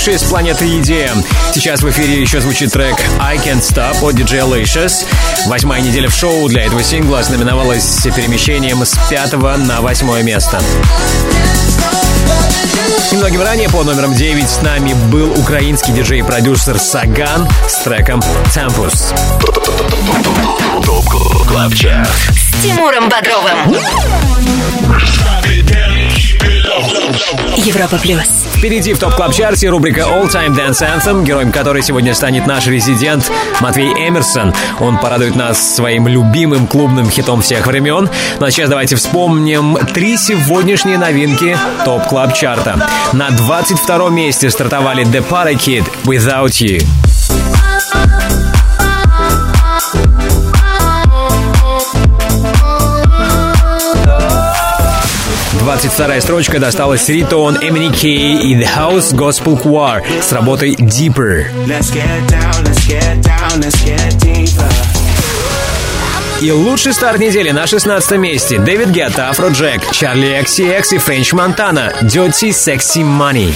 [0.05, 1.25] Лучшее с планеты EDM.
[1.55, 5.07] Сейчас в эфире еще звучит трек I Can't Stop от DJ Licious.
[5.47, 10.61] Восьмая неделя в шоу для этого сингла знаменовалась перемещением с пятого на восьмое место.
[13.13, 18.21] Немногим ранее по номерам 9 с нами был украинский диджей-продюсер Саган с треком
[18.55, 18.93] Чарт.
[22.31, 23.75] С Тимуром Бодровым.
[27.57, 28.47] Европа плюс.
[28.57, 32.66] Впереди в топ клаб чарте рубрика All Time Dance Anthem, героем которой сегодня станет наш
[32.66, 34.53] резидент Матвей Эмерсон.
[34.81, 38.09] Он порадует нас своим любимым клубным хитом всех времен.
[38.41, 42.89] Ну а сейчас давайте вспомним три сегодняшние новинки топ клаб чарта.
[43.12, 45.25] На 22 месте стартовали The
[45.57, 47.04] Kid Without You.
[55.75, 61.47] 22 строчка досталась Riton, MNEK и The House Gospel Choir с работой Deeper.
[66.41, 71.93] И лучший старт недели на 16 месте David Guetta, Afrojack, Charli XCX и French Montana
[72.03, 73.53] Dirty Sexy Money.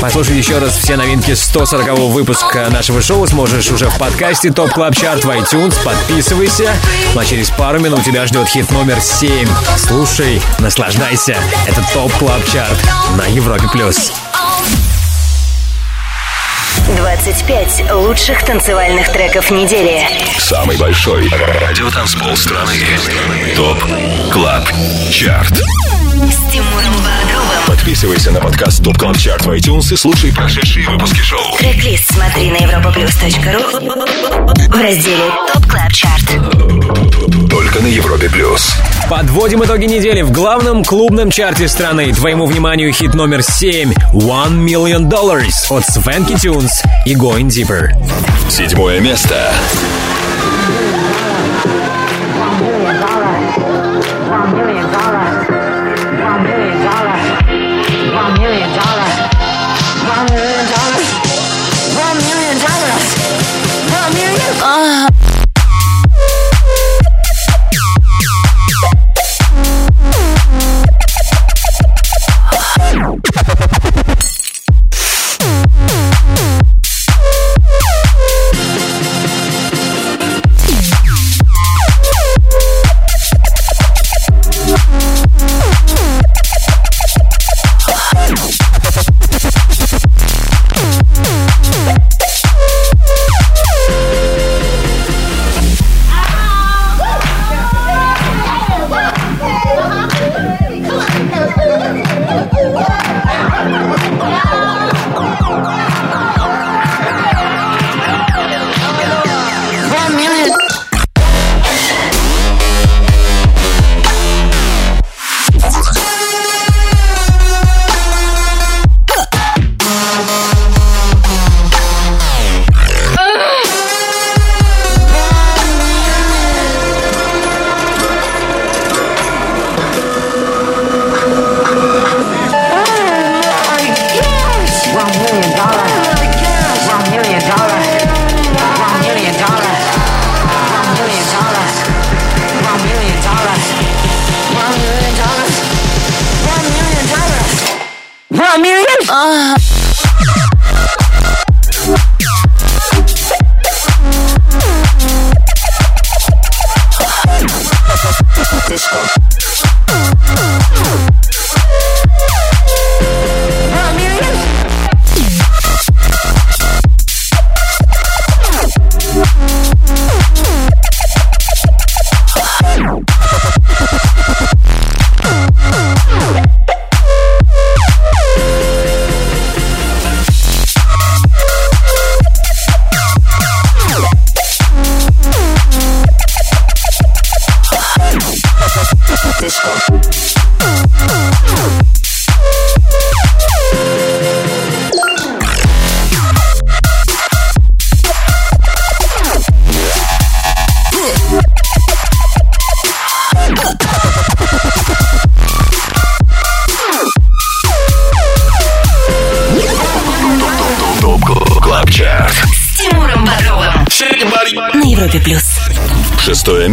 [0.00, 4.94] Послушать еще раз все новинки 140 выпуска нашего шоу сможешь уже в подкасте Top Club
[4.94, 5.74] Chart в iTunes.
[5.84, 6.72] Подписывайся.
[7.14, 9.48] Ну а через пару минут тебя ждет хит номер 7.
[9.76, 11.36] Слушай, наслаждайся.
[11.66, 12.78] Это Top Club Chart
[13.16, 13.66] на Европе+.
[13.72, 14.12] плюс.
[16.96, 20.00] 25 лучших танцевальных треков недели.
[20.38, 22.72] Самый большой радиотанцпол страны.
[23.54, 23.76] TOP
[24.32, 24.64] CLUB
[25.10, 27.66] CHART С Тимуром Бодровым.
[27.66, 31.56] Подписывайся на подкаст TOP CLUB CHART в iTunes и слушай прошедшие выпуски шоу.
[31.58, 36.24] Трек-лист смотри на europaplus.ru в разделе TOP Club Chart.
[37.50, 38.72] Только на Европе Плюс.
[39.10, 42.12] Подводим итоги недели в главном клубном чарте страны.
[42.12, 46.36] Твоему вниманию хит номер 7 «One Million Dollars» от Swanky
[47.04, 47.90] И Going Deeper.
[48.48, 49.52] Седьмое место.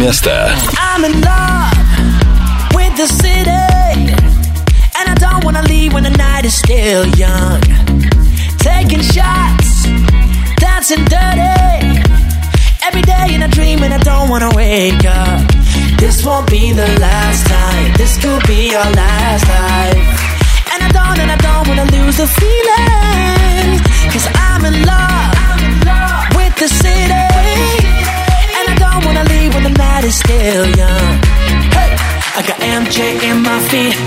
[0.05, 0.53] место.
[0.77, 1.73] I'm in love
[2.73, 3.67] with the city,
[4.97, 7.61] and I don't wanna leave when the night is still young.
[8.57, 9.87] Taking shots,
[10.57, 12.01] dancing dirty,
[12.83, 15.41] every day in a dream, and I don't wanna wake up.
[15.97, 17.93] This won't be the last time.
[17.97, 20.07] This could be our last life.
[20.73, 23.79] And I don't, and I don't wanna lose the feeling.
[24.11, 25.24] Cause I'm in love
[30.06, 31.10] is still young.
[31.74, 31.90] Hey,
[32.38, 33.98] I got MJ in my feet,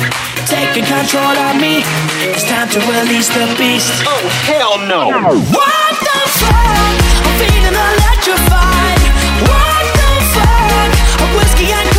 [0.48, 1.84] taking control of me.
[2.32, 3.92] It's time to release the beast.
[4.08, 5.12] Oh, hell no.
[5.52, 6.96] What the fuck?
[7.28, 9.02] I'm feeling electrified.
[9.44, 10.90] What the fuck?
[11.20, 11.99] A whiskey and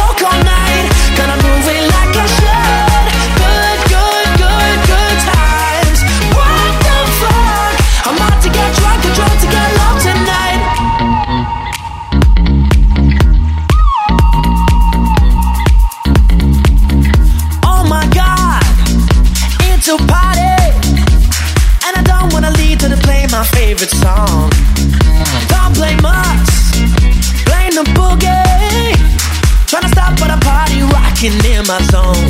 [31.71, 32.27] my zone.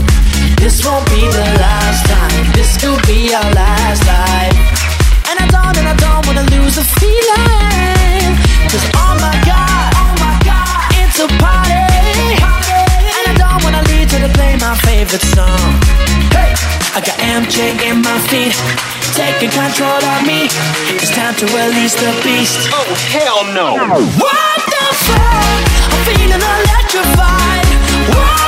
[0.61, 2.45] This won't be the last time.
[2.53, 4.53] This could be our last life.
[5.33, 8.37] And I don't, and I don't wanna lose the feeling.
[8.69, 11.89] Cause oh my god, oh my god, it's a party.
[13.17, 15.73] And I don't wanna leave till they play my favorite song.
[16.37, 16.53] Hey,
[16.93, 18.53] I got MJ in my feet,
[19.17, 20.53] taking control of me.
[21.01, 22.61] It's time to release the beast.
[22.77, 23.69] Oh hell no!
[24.21, 25.61] What the fuck?
[25.97, 27.65] I'm feeling electrified.
[28.13, 28.40] What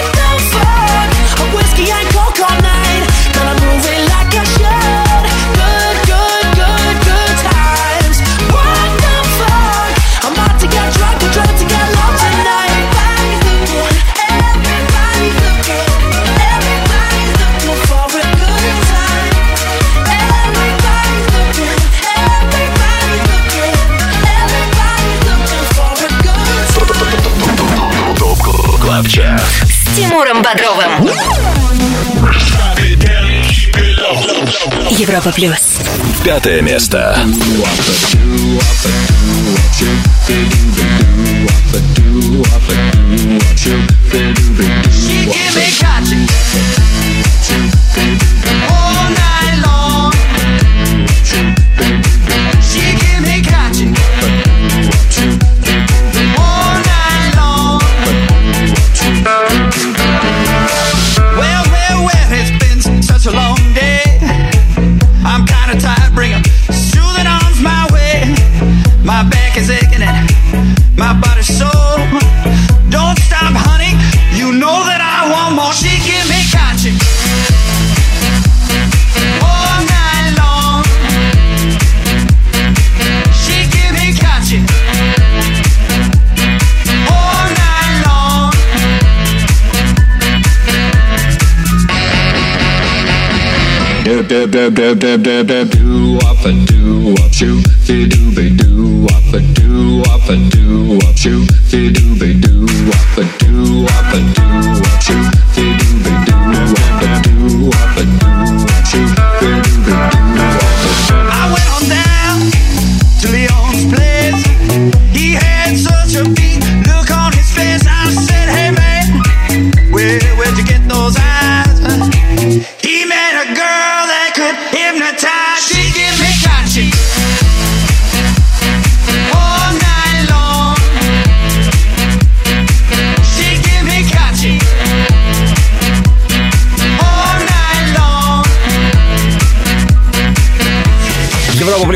[29.94, 31.08] Тимуром Бодровым.
[34.98, 35.78] Европа плюс.
[36.22, 37.16] Пятое место.
[44.90, 46.26] She give me catching
[48.68, 49.71] all night long.
[94.32, 98.48] Dub dub dub dub dub dub do up a do up shoot fi do be
[98.56, 102.64] do up a do up a do up shoot fi do be do
[102.96, 105.41] up a do up a do up shoot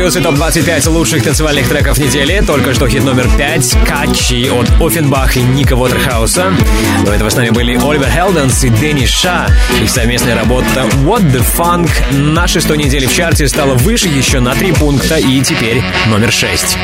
[0.07, 2.41] Европа плюс и топ-25 лучших танцевальных треков недели.
[2.45, 6.53] Только что хит номер 5 «Katchi» от Ofenbach и Ника Уотерхауса.
[7.05, 9.47] До этого с нами были Оливер Хелденс и Danny Shah.
[9.81, 14.55] Их совместная работа «What the Funk» на шестой неделе в чарте стала выше еще на
[14.55, 16.77] три пункта и теперь номер 6.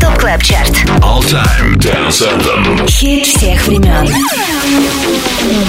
[0.00, 0.72] Top Club Chart.
[1.02, 2.88] All Time Dance Anthem.
[2.88, 4.08] Хит всех времен.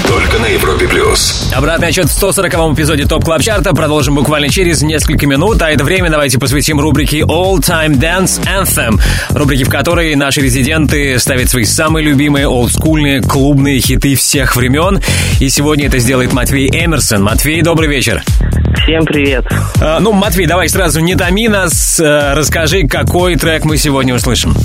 [0.07, 1.49] Только на Европе Плюс.
[1.55, 5.71] Обратный отсчет в 140-м эпизоде TOP Club Chart а продолжим буквально через несколько минут, а
[5.71, 8.99] это время давайте посвятим рубрике All Time Dance Anthem,
[9.29, 15.01] рубрике, в которой наши резиденты ставят свои самые любимые олдскульные клубные хиты всех времен.
[15.39, 17.23] И сегодня это сделает Матвей Эмерсон.
[17.23, 18.23] Матвей, добрый вечер.
[18.83, 19.45] Всем привет.
[19.79, 24.55] А, ну, Матвей, давай сразу не томи нас, э, расскажи, какой трек мы сегодня услышим.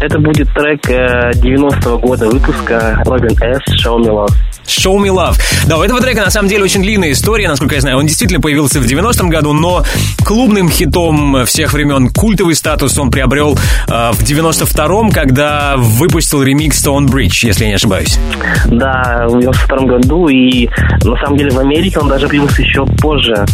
[0.00, 3.84] Это будет трек э, 90-го года выпуска Робин С.
[3.84, 4.32] Show Me Love.
[4.66, 5.36] Show Me Love.
[5.66, 7.98] Да, у этого трека на самом деле очень длинная история, насколько я знаю.
[7.98, 9.84] Он действительно появился в 90-м году, но
[10.24, 13.58] клубным хитом всех времен культовый статус он приобрел
[13.88, 18.18] э, в 92-м, когда выпустил ремикс Stone Bridge, если я не ошибаюсь.
[18.66, 20.68] Да, в 92 году, и
[21.04, 23.44] на самом деле в Америке он даже появился еще позже,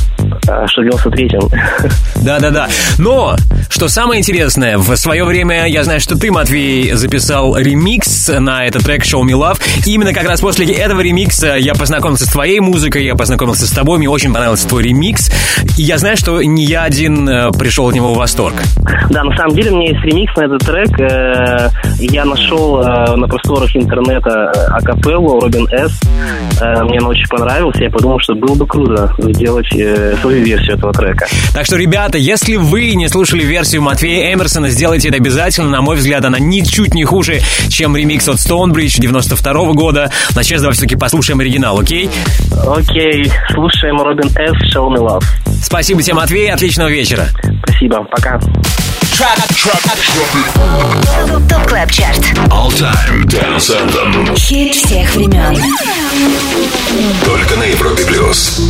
[0.49, 1.51] э, что в 93-м.
[2.25, 2.69] Да-да-да.
[2.99, 3.37] Но,
[3.69, 8.85] что самое интересное, в свое время, я знаю, что ты, Матвей, записал ремикс на этот
[8.85, 9.61] трек Show Me Love.
[9.87, 13.71] И именно как раз после этого ремикса я познакомился с твоей музыкой, я познакомился с
[13.71, 15.31] тобой, мне очень понравился твой ремикс.
[15.77, 18.55] И я знаю, что не я один э, пришел от него в восторг.
[19.11, 21.01] Да, на самом деле у меня есть ремикс на этот трек.
[21.01, 25.93] Э, Я нашел э, на просторах интернета акапеллу Робин С.
[26.61, 27.77] Э, Мне она очень понравилась.
[27.79, 31.27] Я подумал, что было бы круто сделать э, свою версию этого трека.
[31.53, 35.69] Так что, ребята, если вы не слушали версию Матвея Эмерсона, сделайте это обязательно.
[35.71, 40.11] На мой взгляд, она ничуть не хуже, чем ремикс от Stonebridge 92 года.
[40.35, 42.11] Но сейчас давай все-таки послушаем оригинал, окей?
[42.67, 44.75] Окей, слушаем Робин С.
[44.77, 45.25] Show Me Love.
[45.63, 47.27] Спасибо тебе, Матвей, отличного вечера.
[47.65, 48.41] Спасибо, пока.
[51.49, 52.19] ТОП КЛАБ ЧАРТ
[52.51, 54.37] All Time Dance Anthem.
[54.37, 55.57] Хит всех времен
[57.25, 58.61] Только на Европе плюс.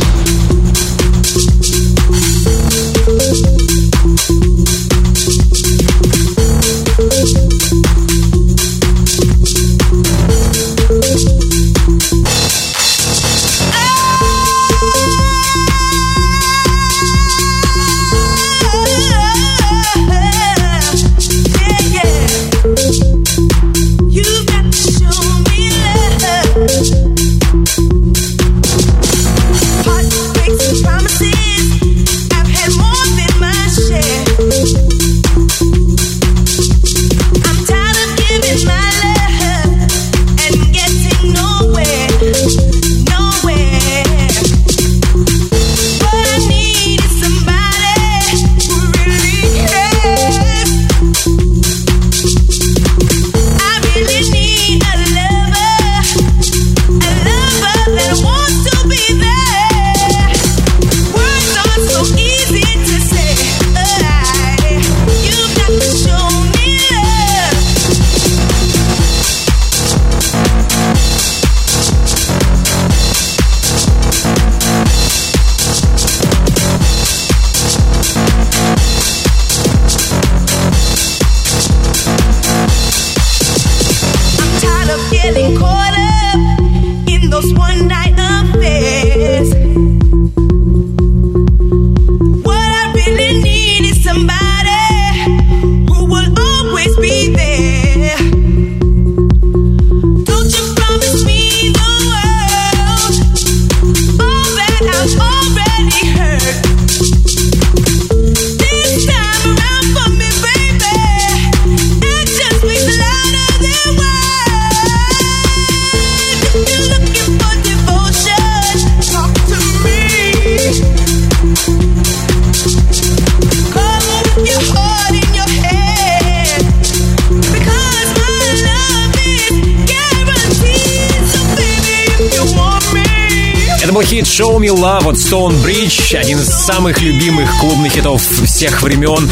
[134.37, 139.27] «Show Me Love» от Stone Bridge, один из самых любимых клубных хитов всех времен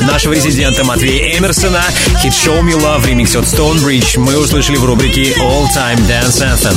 [0.00, 1.84] нашего резидента Матвея Эмерсона.
[2.20, 6.42] Хит «Show Me Love» ремикс от Stone Bridge мы услышали в рубрике All Time Dance
[6.42, 6.76] Anthem.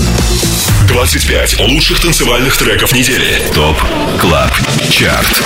[0.90, 3.41] 25 лучших танцевальных треков недели.
[3.56, 3.78] ТОП
[4.20, 4.52] КЛАБ
[4.91, 5.44] ЧАРТ.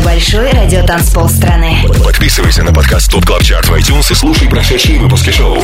[0.00, 1.84] Самый большой радиотанцпол страны.
[2.02, 5.58] Подписывайся на подкаст ТОП КЛАБ ЧАРТ в iTunes и слушай прошедшие выпуски шоу.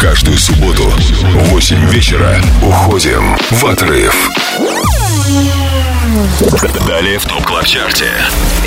[0.00, 4.14] Каждую субботу в 8 вечера уходим в отрыв.
[6.86, 8.10] Далее в ТОП КЛАБ ЧАРТе.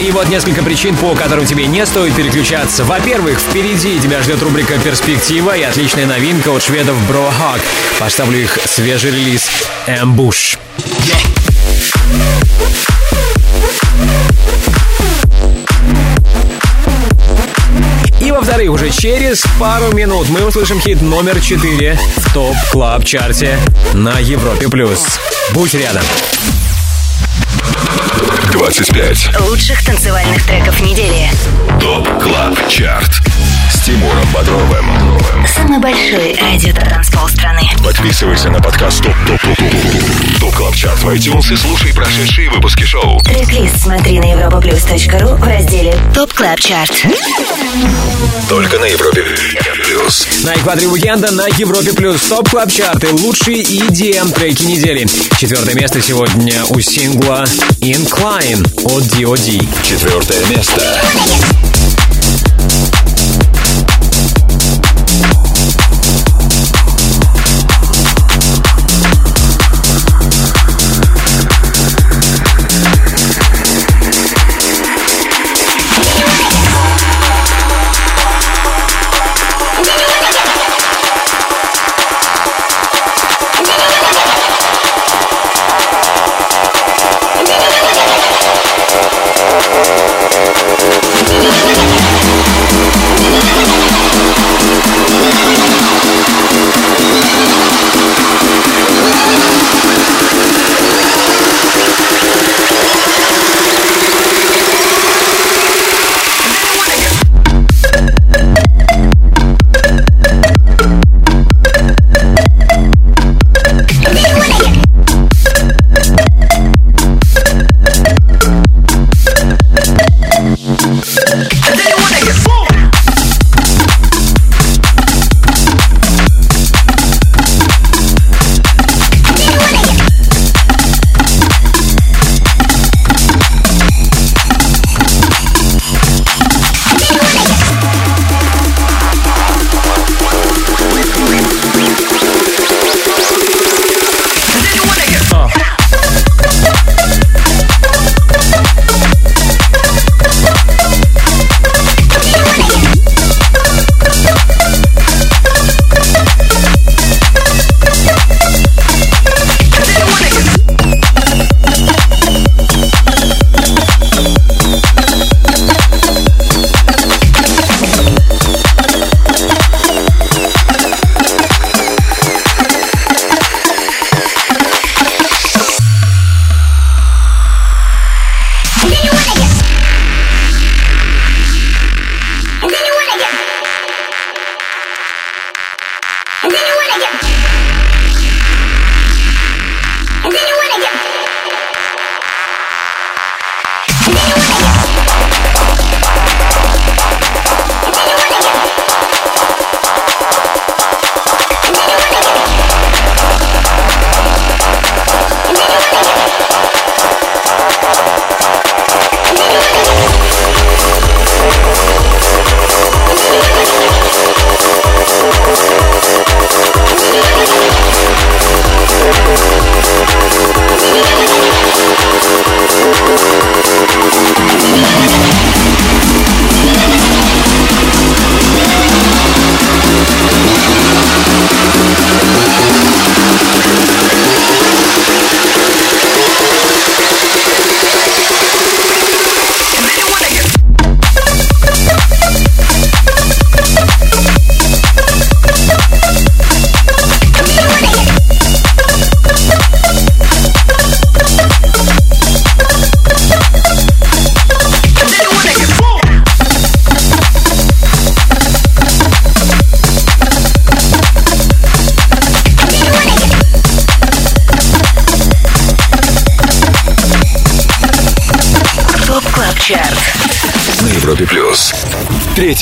[0.02, 2.84] И вот несколько причин, по которым тебе не стоит переключаться.
[2.84, 7.62] Во-первых, впереди тебя ждет рубрика «Перспектива» и отличная новинка от шведов Hug.
[8.00, 9.50] Поставлю их свежий релиз
[9.88, 10.58] «Ambush».
[18.20, 23.49] И во-вторых, уже через пару минут мы услышим хит номер 4 в TOP Club Chart
[23.49, 23.58] е
[23.94, 24.70] на Европе+.
[24.70, 25.20] плюс.
[25.52, 26.04] Будь рядом.
[28.54, 31.30] 25 Лучших танцевальных треков недели.
[31.82, 33.12] TOP CLUB CHART
[33.72, 34.86] с Тимуром Бодровым.
[35.48, 37.62] Самый большой радиотанцпол страны.
[37.84, 42.50] Подписывайся на подкаст TOP TOP TOP TOP TOP CLUB CHART в iTunes и слушай прошедшие
[42.50, 43.20] выпуски шоу.
[43.22, 47.06] Трек-лист смотри на europaplus.ru в разделе TOP Club Chart.
[48.50, 49.24] Только на Европе
[49.86, 50.28] Плюс.
[50.44, 53.08] На экваторе уикенда на Европе Плюс TOP Club Chart ы.
[53.12, 55.08] Лучшие EDM треки недели.
[55.38, 57.46] Четвертое место сегодня у сингла
[57.80, 59.60] Incline от D.O.D.
[59.84, 61.02] Четвертое место.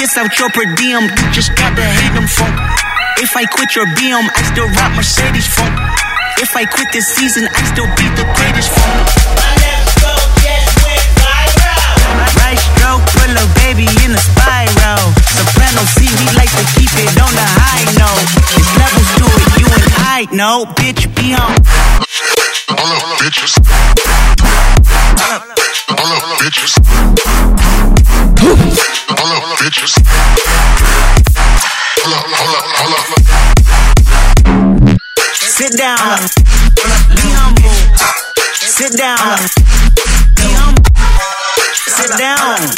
[0.00, 2.56] Kiss out your per diem, you just gotta hate them phone.
[3.20, 5.76] If I quit your BM, I still rock Mercedes phone.
[6.40, 9.04] If I quit this season, I still be the greatest phone.
[12.40, 15.04] Right stroke, put a baby in a spiral.
[15.36, 18.24] Soprano C, we like to keep it on the high note.
[18.56, 21.60] It's levels to it, you and I know, bitch, be on.
[22.72, 23.52] All up, bitches.
[25.92, 26.80] All up, bitches.
[29.60, 29.92] Bitches.
[32.00, 33.04] Hold up, hold up, hold up.
[35.36, 36.00] Sit down.
[37.12, 37.68] Be humble.
[38.56, 39.36] Sit down.
[40.40, 40.80] Be humble.
[41.76, 42.72] Sit down.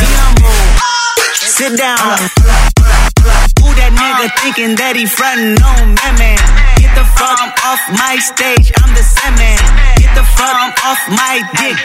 [0.00, 0.56] Be humble.
[1.36, 2.16] Sit down.
[3.60, 6.40] Who that nigga thinking that he frontin' on man, man?
[6.80, 9.60] Get the fuck off my stage, I'm the same man.
[10.00, 11.76] Get the fuck off my dick,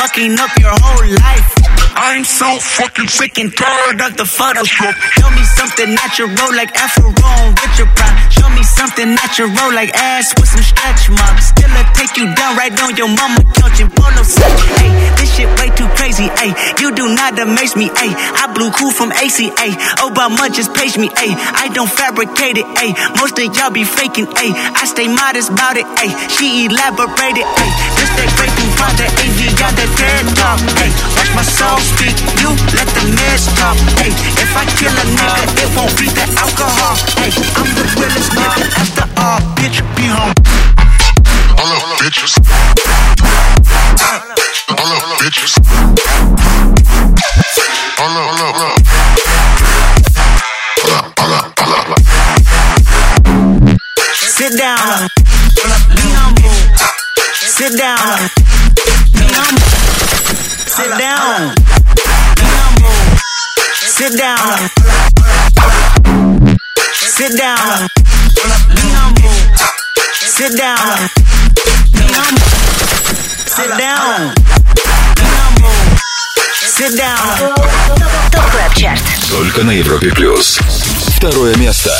[0.00, 1.60] fucking up your whole life.
[1.92, 4.96] I'm so fucking sick and tired of the Photoshop.
[5.20, 8.16] Show me something natural like Afro on Richard Prime.
[8.32, 11.52] Show me something natural like ass with some stretch marks.
[11.52, 14.48] Still I take you down right on your mama couch and polo set.
[14.80, 14.88] Hey,
[15.20, 16.32] this shit way too crazy.
[16.40, 17.92] Hey, you do not amaze me.
[17.92, 19.68] Hey, I blew cool from ACA.
[20.00, 21.12] Obama just page me.
[21.12, 22.64] Hey, I don't fabricate it.
[22.72, 24.32] Hey, most of y'all be faking.
[24.32, 25.84] Hey, I stay modest about it.
[26.00, 27.44] Hey, she elaborated.
[27.44, 27.70] Hey,
[28.00, 28.70] this that great thing
[29.00, 30.60] the AV got that dead talk.
[30.78, 32.16] Hey, watch my soul speak.
[32.42, 33.76] You let the mess talk.
[33.98, 36.96] Hey, if I kill a nigga, it won't be the alcohol.
[37.18, 39.40] Hey, I'm the realest nigga after all.
[39.56, 40.34] Bitch, be home.
[41.58, 42.38] All up, bitches.
[44.70, 45.52] All up, bitches.
[47.98, 48.78] All up, all up, all up.
[50.82, 52.00] All up, all up, all up.
[54.14, 55.08] Sit down.
[55.94, 56.56] Be humble.
[57.34, 58.30] Sit down.
[59.30, 59.62] Be humble.
[60.66, 61.54] Sit down.
[62.34, 62.90] Be humble.
[63.78, 64.70] Sit down.
[66.98, 67.86] Sit down.
[68.74, 69.30] Be humble.
[70.18, 71.08] Sit down.
[71.94, 72.42] Be humble.
[73.46, 74.34] Sit down.
[75.14, 75.78] Be humble.
[76.58, 77.54] Sit down.
[78.32, 78.98] ТОП КЛАБ ЧАРТ.
[79.30, 80.58] Только на Европе плюс.
[81.16, 81.92] Второе место.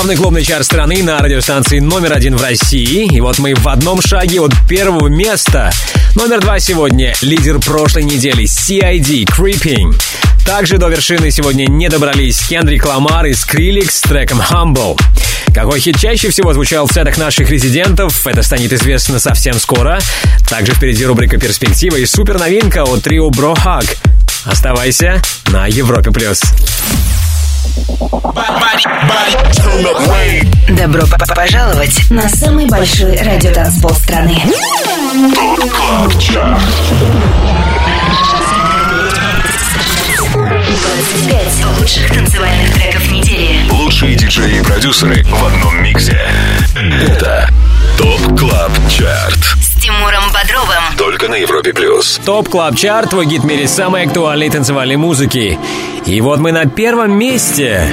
[0.00, 3.04] Главный клубный чар страны на радиостанции номер один в России.
[3.14, 5.70] И вот мы в одном шаге от первого места.
[6.14, 9.94] Номер два сегодня лидер прошлой недели CID Creeping.
[10.46, 14.98] Также до вершины сегодня не добрались Кендрик Ламар и Скриликс с треком Humble.
[15.52, 20.00] Какой хит чаще всего звучал в сетах наших резидентов, это станет известно совсем скоро.
[20.48, 23.84] Также впереди рубрика «Перспектива» и супер новинка от трио Бро Хаг.
[24.46, 26.10] Оставайся на Европе+.
[26.10, 26.40] плюс.
[30.68, 31.02] Добро
[31.34, 34.36] пожаловать на самый большой радиотанцпол страны.
[40.30, 43.70] 25 лучших танцевальных треков недели.
[43.70, 46.20] Лучшие диджеи и продюсеры в одном миксе.
[46.74, 47.48] Это
[47.96, 49.38] TOP Club Chart.
[49.60, 50.82] С Тимуром Бодровым.
[50.96, 52.20] Только на Европе Плюс.
[52.24, 55.58] Top Club Chart, твой гид в мире самой актуальной танцевальной музыки.
[56.10, 57.84] И вот мы на первом месте.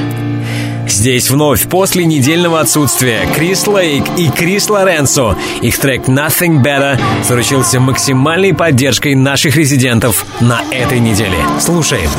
[0.88, 5.38] Здесь вновь после недельного отсутствия Крис Лейк и Крис Лоренцо.
[5.62, 11.38] Их трек Nothing Better заручился максимальной поддержкой наших резидентов на этой неделе.
[11.60, 12.10] Слушаем.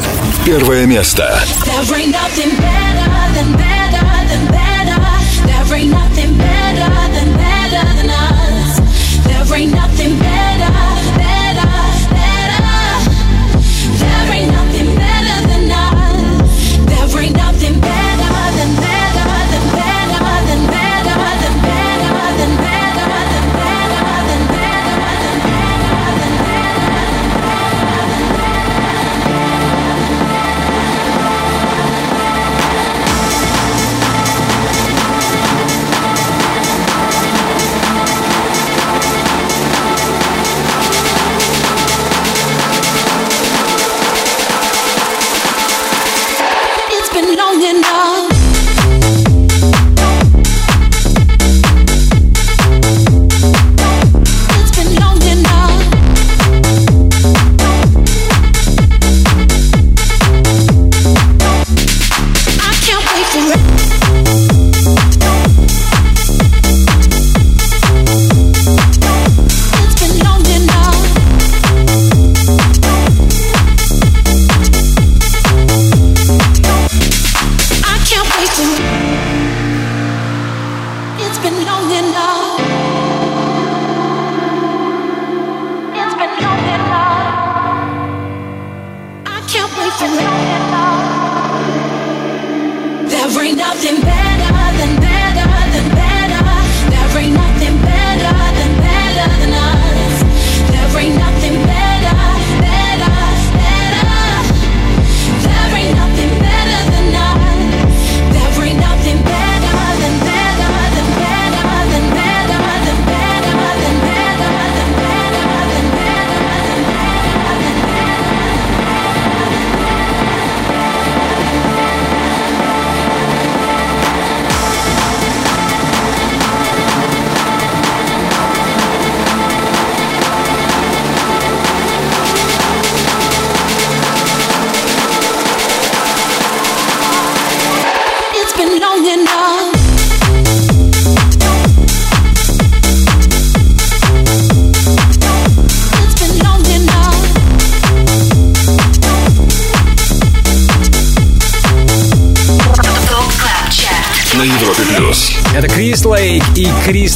[0.46, 1.36] Первое место.
[1.64, 2.87] There ain't nothing better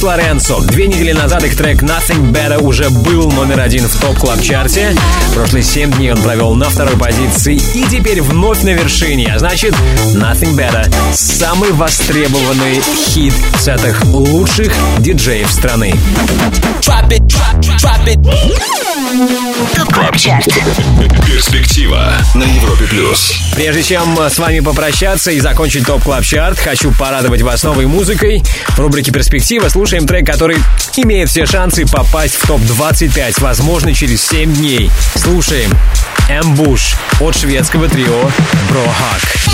[0.03, 0.59] Лоренцо.
[0.59, 4.93] Две недели назад их трек Nothing Better уже был номер один в топ клаб чарте
[5.33, 9.31] Прошлые семь дней он провел на второй позиции и теперь вновь на вершине.
[9.33, 9.73] А значит,
[10.13, 15.95] Nothing Better— самый востребованный хит в сетах лучших диджеев страны.
[21.25, 23.33] Перспектива на Европе Плюс.
[23.55, 28.43] Прежде чем с вами попрощаться и закончить топ клаб чарт хочу порадовать вас новой музыкой.
[28.69, 30.57] В рубрике «Перспектива» слушаем трек, который
[30.97, 34.89] имеет все шансы попасть в топ-25, возможно, через 7 дней.
[35.15, 35.69] Слушаем
[36.27, 38.31] «Эмбуш» от шведского трио
[38.71, 39.52] «Брохак».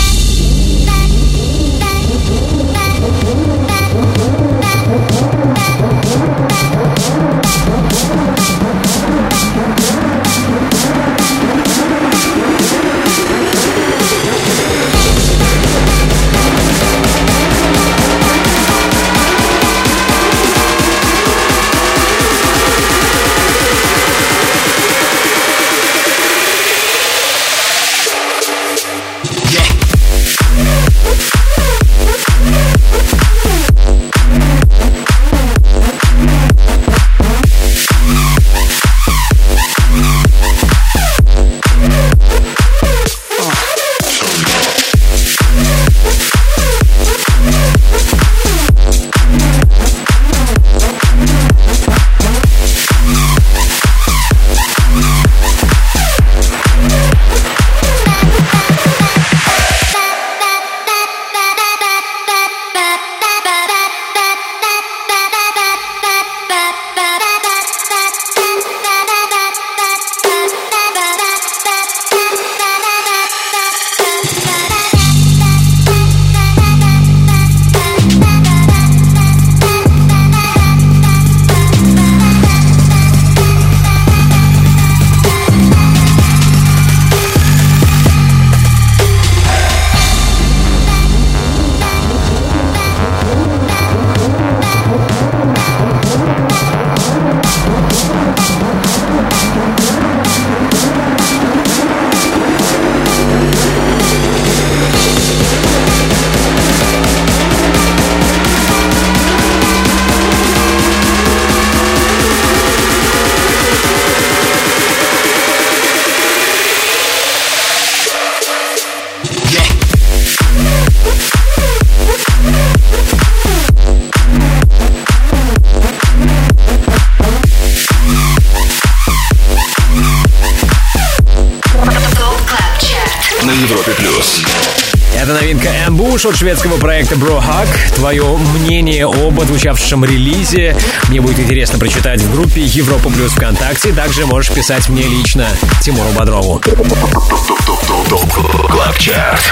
[136.20, 137.94] Ambush от шведского проекта Brohug.
[137.94, 140.76] Твое мнение об отзвучавшем релизе
[141.08, 143.92] мне будет интересно прочитать в группе Европа Плюс ВКонтакте.
[143.92, 145.46] Также можешь писать мне лично,
[145.82, 146.60] Тимуру Бодрову.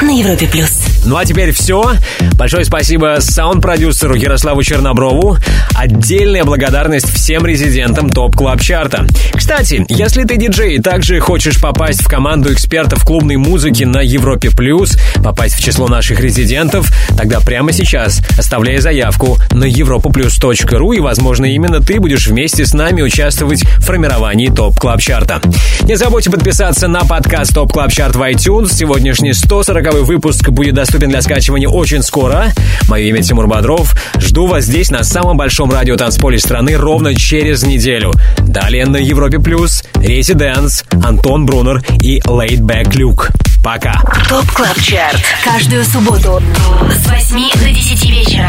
[0.03, 0.71] На Европе Плюс.
[1.05, 1.95] Ну а теперь все.
[2.35, 5.39] Большое спасибо саунд-продюсеру Ярославу Черноброву.
[5.75, 9.07] Отдельная благодарность всем резидентам TOP Club Chart а.
[9.49, 14.51] Кстати, если ты диджей и также хочешь попасть в команду экспертов клубной музыки на Европе
[14.51, 21.47] Плюс, попасть в число наших резидентов, тогда прямо сейчас оставляй заявку на europaplus.ru и, возможно,
[21.47, 25.41] именно ты будешь вместе с нами участвовать в формировании Top Club Chart а.
[25.85, 28.75] Не забудьте подписаться на подкаст Top Club Chart в iTunes.
[28.75, 32.53] Сегодняшний 140 выпуск будет доступен для скачивания очень скоро.
[32.87, 33.99] Мое имя Тимур Бодров.
[34.21, 38.13] Жду вас здесь на самом большом радио танцполе страны ровно через неделю.
[38.49, 43.29] Далее на Европе Плюс, Резиденс, Антон Брунер и Laidback Luke.
[43.63, 44.01] Пока.
[44.27, 45.21] Top Club Chart.
[45.45, 46.43] Каждую субботу
[46.91, 48.49] с 8 до 10 вечера.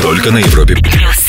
[0.00, 1.21] Только на Европе Плюс.